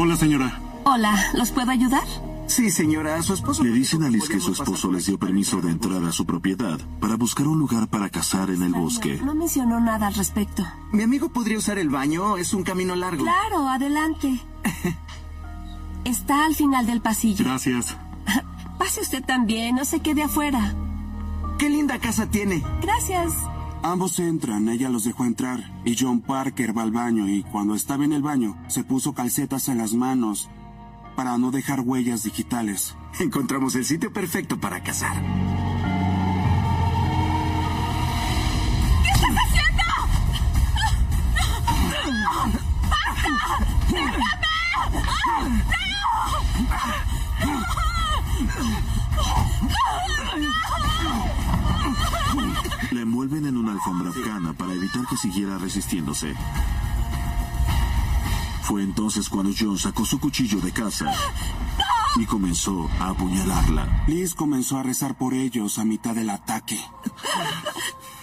Hola, 0.10 0.18
señora. 0.18 0.60
Hola, 0.86 1.26
¿los 1.36 1.52
puedo 1.52 1.70
ayudar? 1.70 2.02
Sí, 2.48 2.72
señora, 2.72 3.22
su 3.22 3.36
esposo. 3.36 3.64
Le 3.64 3.70
dicen 3.70 4.02
a 4.02 4.10
Liz 4.10 4.28
que 4.28 4.40
su 4.40 4.54
esposo 4.54 4.92
les 4.92 5.06
dio 5.06 5.20
permiso 5.20 5.62
de 5.62 5.70
entrar 5.70 6.04
a 6.04 6.12
su 6.12 6.26
propiedad 6.26 6.80
para 7.00 7.16
buscar 7.16 7.46
un 7.46 7.60
lugar 7.60 7.88
para 7.90 8.10
cazar 8.10 8.50
en 8.50 8.64
el 8.64 8.74
bosque. 8.74 9.22
No 9.24 9.36
mencionó 9.36 9.80
nada 9.80 10.08
al 10.08 10.16
respecto. 10.16 10.66
Mi 10.92 11.04
amigo 11.04 11.30
podría 11.30 11.60
usar 11.60 11.78
el 11.78 11.90
baño, 11.90 12.38
es 12.38 12.56
un 12.56 12.64
camino 12.64 12.96
largo. 12.96 13.24
Claro, 13.24 13.70
adelante. 13.70 14.40
Está 16.06 16.48
al 16.48 16.56
final 16.56 16.88
del 16.88 17.02
pasillo. 17.02 17.46
Gracias. 17.46 17.96
Pase 18.80 19.02
usted 19.02 19.24
también, 19.24 19.76
no 19.76 19.86
se 19.86 20.00
quede 20.00 20.24
afuera. 20.24 20.74
Qué 21.60 21.70
linda 21.70 22.00
casa 22.00 22.26
tiene. 22.26 22.64
Gracias. 22.82 23.32
Ambos 23.82 24.20
entran, 24.20 24.68
ella 24.68 24.90
los 24.90 25.06
dejó 25.06 25.24
entrar 25.24 25.72
y 25.86 25.96
John 25.98 26.20
Parker 26.20 26.78
va 26.78 26.82
al 26.82 26.92
baño 26.92 27.30
y 27.30 27.44
cuando 27.44 27.76
estaba 27.76 28.04
en 28.04 28.12
el 28.12 28.22
baño 28.22 28.58
se 28.68 28.84
puso 28.84 29.14
calcetas 29.14 29.70
en 29.70 29.78
las 29.78 29.94
manos 29.94 30.50
para 31.16 31.38
no 31.38 31.50
dejar 31.50 31.80
huellas 31.80 32.24
digitales. 32.24 32.98
Encontramos 33.20 33.76
el 33.76 33.86
sitio 33.86 34.12
perfecto 34.12 34.60
para 34.60 34.84
cazar. 34.84 35.16
¿Qué 39.02 39.10
estás 39.10 39.36
haciendo? 39.48 39.84
¡Basta! 42.90 43.66
¡Déjame! 43.90 44.50
La 52.92 53.02
envuelven 53.02 53.46
en 53.46 53.58
una 53.58 53.74
alfombra 53.74 54.10
afgana 54.10 54.54
para 54.54 54.74
evitar 54.74 55.06
que 55.08 55.18
siguiera 55.18 55.58
resistiéndose. 55.58 56.34
Fue 58.64 58.84
entonces 58.84 59.30
cuando 59.30 59.52
John 59.58 59.78
sacó 59.78 60.06
su 60.06 60.20
cuchillo 60.20 60.60
de 60.62 60.72
caza 60.72 61.12
y 62.16 62.26
comenzó 62.26 62.90
a 63.00 63.10
apuñalarla. 63.10 64.04
Liz 64.08 64.36
comenzó 64.36 64.78
a 64.78 64.84
rezar 64.84 65.18
por 65.18 65.34
ellos 65.34 65.80
a 65.80 65.86
mitad 65.86 66.16
del 66.16 66.30
ataque. 66.30 66.80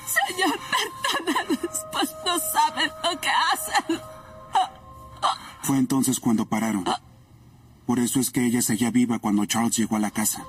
Señor, 0.06 0.58
perdónalos, 1.24 1.80
pues 1.92 2.14
no 2.24 2.38
saben 2.38 2.90
lo 3.02 3.20
que 3.20 3.28
hacen. 3.28 4.00
Fue 5.62 5.78
entonces 5.78 6.20
cuando 6.20 6.46
pararon. 6.46 6.84
Por 7.86 7.98
eso 7.98 8.20
es 8.20 8.30
que 8.30 8.44
ella 8.44 8.62
seguía 8.62 8.90
viva 8.90 9.18
cuando 9.18 9.44
Charles 9.46 9.76
llegó 9.76 9.96
a 9.96 10.00
la 10.00 10.10
casa. 10.10 10.44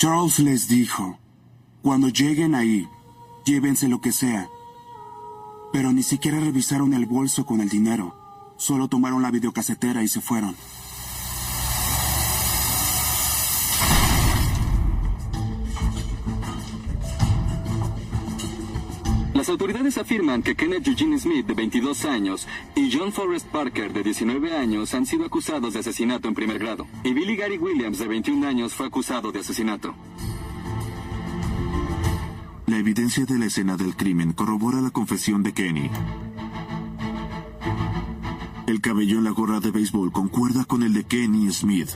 Charles 0.00 0.38
les 0.38 0.66
dijo, 0.66 1.18
cuando 1.82 2.08
lleguen 2.08 2.54
ahí, 2.54 2.88
llévense 3.44 3.86
lo 3.86 4.00
que 4.00 4.12
sea. 4.12 4.48
Pero 5.74 5.92
ni 5.92 6.02
siquiera 6.02 6.40
revisaron 6.40 6.94
el 6.94 7.04
bolso 7.04 7.44
con 7.44 7.60
el 7.60 7.68
dinero. 7.68 8.16
Solo 8.56 8.88
tomaron 8.88 9.20
la 9.20 9.30
videocasetera 9.30 10.02
y 10.02 10.08
se 10.08 10.22
fueron. 10.22 10.56
Las 19.50 19.60
autoridades 19.60 19.98
afirman 19.98 20.44
que 20.44 20.54
Kenneth 20.54 20.86
Eugene 20.86 21.18
Smith, 21.18 21.44
de 21.44 21.54
22 21.54 22.04
años, 22.04 22.46
y 22.76 22.88
John 22.96 23.12
Forrest 23.12 23.48
Parker, 23.48 23.92
de 23.92 24.04
19 24.04 24.56
años, 24.56 24.94
han 24.94 25.06
sido 25.06 25.24
acusados 25.24 25.74
de 25.74 25.80
asesinato 25.80 26.28
en 26.28 26.36
primer 26.36 26.60
grado. 26.60 26.86
Y 27.02 27.12
Billy 27.12 27.34
Gary 27.34 27.58
Williams, 27.58 27.98
de 27.98 28.06
21 28.06 28.46
años, 28.46 28.74
fue 28.74 28.86
acusado 28.86 29.32
de 29.32 29.40
asesinato. 29.40 29.92
La 32.68 32.78
evidencia 32.78 33.24
de 33.24 33.38
la 33.40 33.46
escena 33.46 33.76
del 33.76 33.96
crimen 33.96 34.34
corrobora 34.34 34.80
la 34.80 34.90
confesión 34.90 35.42
de 35.42 35.52
Kenny. 35.52 35.90
El 38.68 38.80
cabello 38.80 39.18
en 39.18 39.24
la 39.24 39.30
gorra 39.30 39.58
de 39.58 39.72
béisbol 39.72 40.12
concuerda 40.12 40.64
con 40.64 40.84
el 40.84 40.92
de 40.92 41.02
Kenny 41.02 41.50
Smith. 41.50 41.90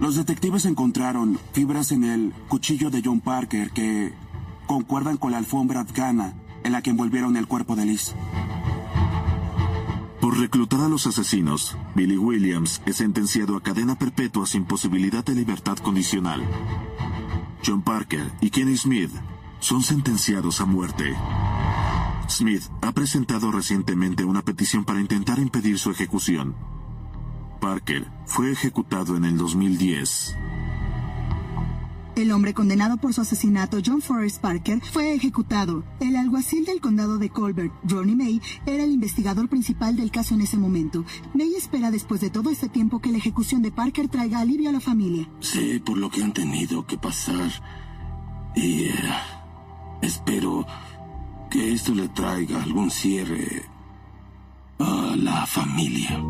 Los 0.00 0.16
detectives 0.16 0.64
encontraron 0.64 1.38
fibras 1.52 1.92
en 1.92 2.04
el 2.04 2.32
cuchillo 2.48 2.88
de 2.88 3.02
John 3.04 3.20
Parker 3.20 3.70
que 3.70 4.14
concuerdan 4.70 5.16
con 5.16 5.32
la 5.32 5.38
alfombra 5.38 5.80
afgana 5.80 6.32
en 6.62 6.70
la 6.70 6.80
que 6.80 6.90
envolvieron 6.90 7.36
el 7.36 7.48
cuerpo 7.48 7.74
de 7.74 7.86
Liz. 7.86 8.14
Por 10.20 10.38
reclutar 10.38 10.82
a 10.82 10.88
los 10.88 11.08
asesinos, 11.08 11.76
Billy 11.96 12.16
Williams 12.16 12.80
es 12.86 12.98
sentenciado 12.98 13.56
a 13.56 13.62
cadena 13.64 13.96
perpetua 13.96 14.46
sin 14.46 14.64
posibilidad 14.64 15.24
de 15.24 15.34
libertad 15.34 15.76
condicional. 15.78 16.48
John 17.66 17.82
Parker 17.82 18.30
y 18.40 18.50
Kenny 18.50 18.76
Smith 18.76 19.10
son 19.58 19.82
sentenciados 19.82 20.60
a 20.60 20.66
muerte. 20.66 21.16
Smith 22.28 22.62
ha 22.80 22.92
presentado 22.92 23.50
recientemente 23.50 24.24
una 24.24 24.42
petición 24.42 24.84
para 24.84 25.00
intentar 25.00 25.40
impedir 25.40 25.80
su 25.80 25.90
ejecución. 25.90 26.54
Parker 27.60 28.06
fue 28.24 28.52
ejecutado 28.52 29.16
en 29.16 29.24
el 29.24 29.36
2010. 29.36 30.36
El 32.20 32.32
hombre 32.32 32.52
condenado 32.52 32.98
por 32.98 33.14
su 33.14 33.22
asesinato, 33.22 33.78
John 33.82 34.02
Forrest 34.02 34.42
Parker, 34.42 34.82
fue 34.92 35.14
ejecutado. 35.14 35.84
El 36.00 36.16
alguacil 36.16 36.66
del 36.66 36.82
condado 36.82 37.16
de 37.16 37.30
Colbert, 37.30 37.72
Ronnie 37.82 38.14
May, 38.14 38.42
era 38.66 38.84
el 38.84 38.92
investigador 38.92 39.48
principal 39.48 39.96
del 39.96 40.10
caso 40.10 40.34
en 40.34 40.42
ese 40.42 40.58
momento. 40.58 41.06
May 41.32 41.54
espera 41.54 41.90
después 41.90 42.20
de 42.20 42.28
todo 42.28 42.50
este 42.50 42.68
tiempo 42.68 42.98
que 42.98 43.10
la 43.10 43.16
ejecución 43.16 43.62
de 43.62 43.72
Parker 43.72 44.08
traiga 44.08 44.40
alivio 44.40 44.68
a 44.68 44.72
la 44.74 44.80
familia. 44.80 45.30
Sé 45.40 45.80
por 45.80 45.96
lo 45.96 46.10
que 46.10 46.22
han 46.22 46.34
tenido 46.34 46.86
que 46.86 46.98
pasar 46.98 47.50
y 48.54 48.82
eh, 48.82 48.94
espero 50.02 50.66
que 51.50 51.72
esto 51.72 51.94
le 51.94 52.10
traiga 52.10 52.62
algún 52.62 52.90
cierre 52.90 53.64
a 54.78 55.14
la 55.16 55.46
familia. 55.46 56.22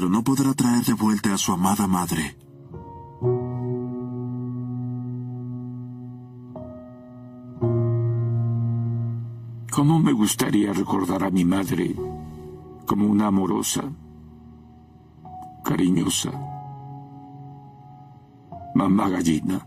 Pero 0.00 0.08
no 0.08 0.24
podrá 0.24 0.54
traer 0.54 0.82
de 0.82 0.94
vuelta 0.94 1.34
a 1.34 1.36
su 1.36 1.52
amada 1.52 1.86
madre. 1.86 2.34
¿Cómo 9.70 9.98
me 9.98 10.12
gustaría 10.14 10.72
recordar 10.72 11.22
a 11.22 11.30
mi 11.30 11.44
madre 11.44 11.94
como 12.86 13.08
una 13.08 13.26
amorosa, 13.26 13.82
cariñosa, 15.62 16.32
mamá 18.74 19.10
gallina? 19.10 19.66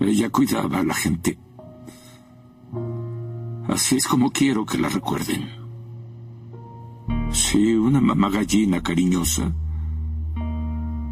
Ella 0.00 0.30
cuidaba 0.30 0.78
a 0.78 0.84
la 0.84 0.94
gente. 0.94 1.38
Así 3.68 3.96
es 3.96 4.08
como 4.08 4.30
quiero 4.30 4.64
que 4.64 4.78
la 4.78 4.88
recuerden. 4.88 5.57
Sí, 7.30 7.74
una 7.74 8.00
mamá 8.00 8.30
gallina 8.30 8.82
cariñosa. 8.82 9.52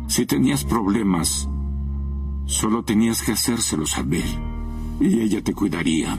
Si 0.08 0.26
tenías 0.26 0.64
problemas, 0.64 1.48
solo 2.46 2.82
tenías 2.84 3.22
que 3.22 3.32
hacérselo 3.32 3.86
saber 3.86 4.24
y 5.00 5.20
ella 5.20 5.42
te 5.42 5.52
cuidaría. 5.52 6.18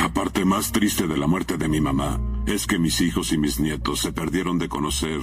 La 0.00 0.12
parte 0.14 0.44
más 0.44 0.72
triste 0.72 1.06
de 1.06 1.16
la 1.16 1.26
muerte 1.26 1.56
de 1.58 1.68
mi 1.68 1.80
mamá 1.80 2.20
es 2.46 2.66
que 2.66 2.78
mis 2.78 3.00
hijos 3.00 3.32
y 3.32 3.38
mis 3.38 3.60
nietos 3.60 4.00
se 4.00 4.12
perdieron 4.12 4.58
de 4.58 4.68
conocer 4.68 5.20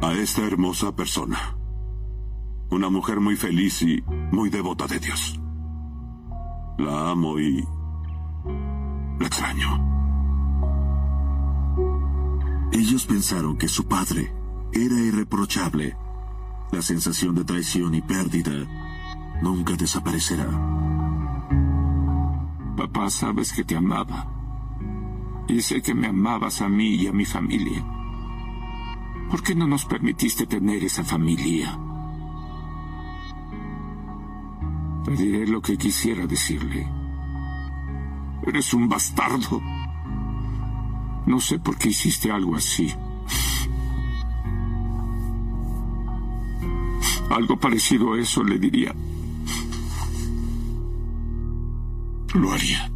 a 0.00 0.12
esta 0.14 0.42
hermosa 0.42 0.94
persona. 0.94 1.56
Una 2.70 2.90
mujer 2.90 3.20
muy 3.20 3.36
feliz 3.36 3.82
y 3.82 4.02
muy 4.32 4.50
devota 4.50 4.86
de 4.86 4.98
Dios. 4.98 5.40
La 6.78 7.10
amo 7.10 7.38
y 7.38 7.64
la 9.20 9.26
extraño. 9.26 9.94
Ellos 12.72 13.06
pensaron 13.06 13.56
que 13.56 13.68
su 13.68 13.86
padre 13.86 14.34
era 14.72 14.94
irreprochable. 14.94 15.96
La 16.72 16.82
sensación 16.82 17.34
de 17.36 17.44
traición 17.44 17.94
y 17.94 18.02
pérdida 18.02 18.66
nunca 19.40 19.74
desaparecerá. 19.74 20.48
Papá, 22.76 23.08
sabes 23.10 23.52
que 23.52 23.62
te 23.62 23.76
amaba. 23.76 24.26
Y 25.46 25.60
sé 25.60 25.80
que 25.82 25.94
me 25.94 26.08
amabas 26.08 26.60
a 26.62 26.68
mí 26.68 26.96
y 26.96 27.06
a 27.06 27.12
mi 27.12 27.24
familia. 27.24 27.84
¿Por 29.30 29.42
qué 29.42 29.54
no 29.54 29.66
nos 29.66 29.84
permitiste 29.84 30.46
tener 30.46 30.82
esa 30.82 31.04
familia? 31.04 31.78
Te 35.04 35.10
diré 35.10 35.46
lo 35.46 35.60
que 35.60 35.76
quisiera 35.76 36.26
decirle. 36.26 36.88
Eres 38.46 38.72
un 38.74 38.88
bastardo. 38.88 39.60
No 41.26 41.40
sé 41.40 41.58
por 41.58 41.76
qué 41.76 41.90
hiciste 41.90 42.30
algo 42.30 42.56
así. 42.56 42.92
Algo 47.30 47.58
parecido 47.58 48.14
a 48.14 48.18
eso 48.18 48.44
le 48.44 48.58
diría. 48.58 48.94
Lo 52.34 52.52
haría. 52.52 52.90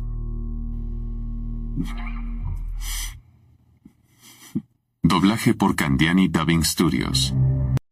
Doblaje 5.03 5.55
por 5.55 5.75
Candiani 5.75 6.29
Dubbing 6.29 6.65
Studios. 6.65 7.35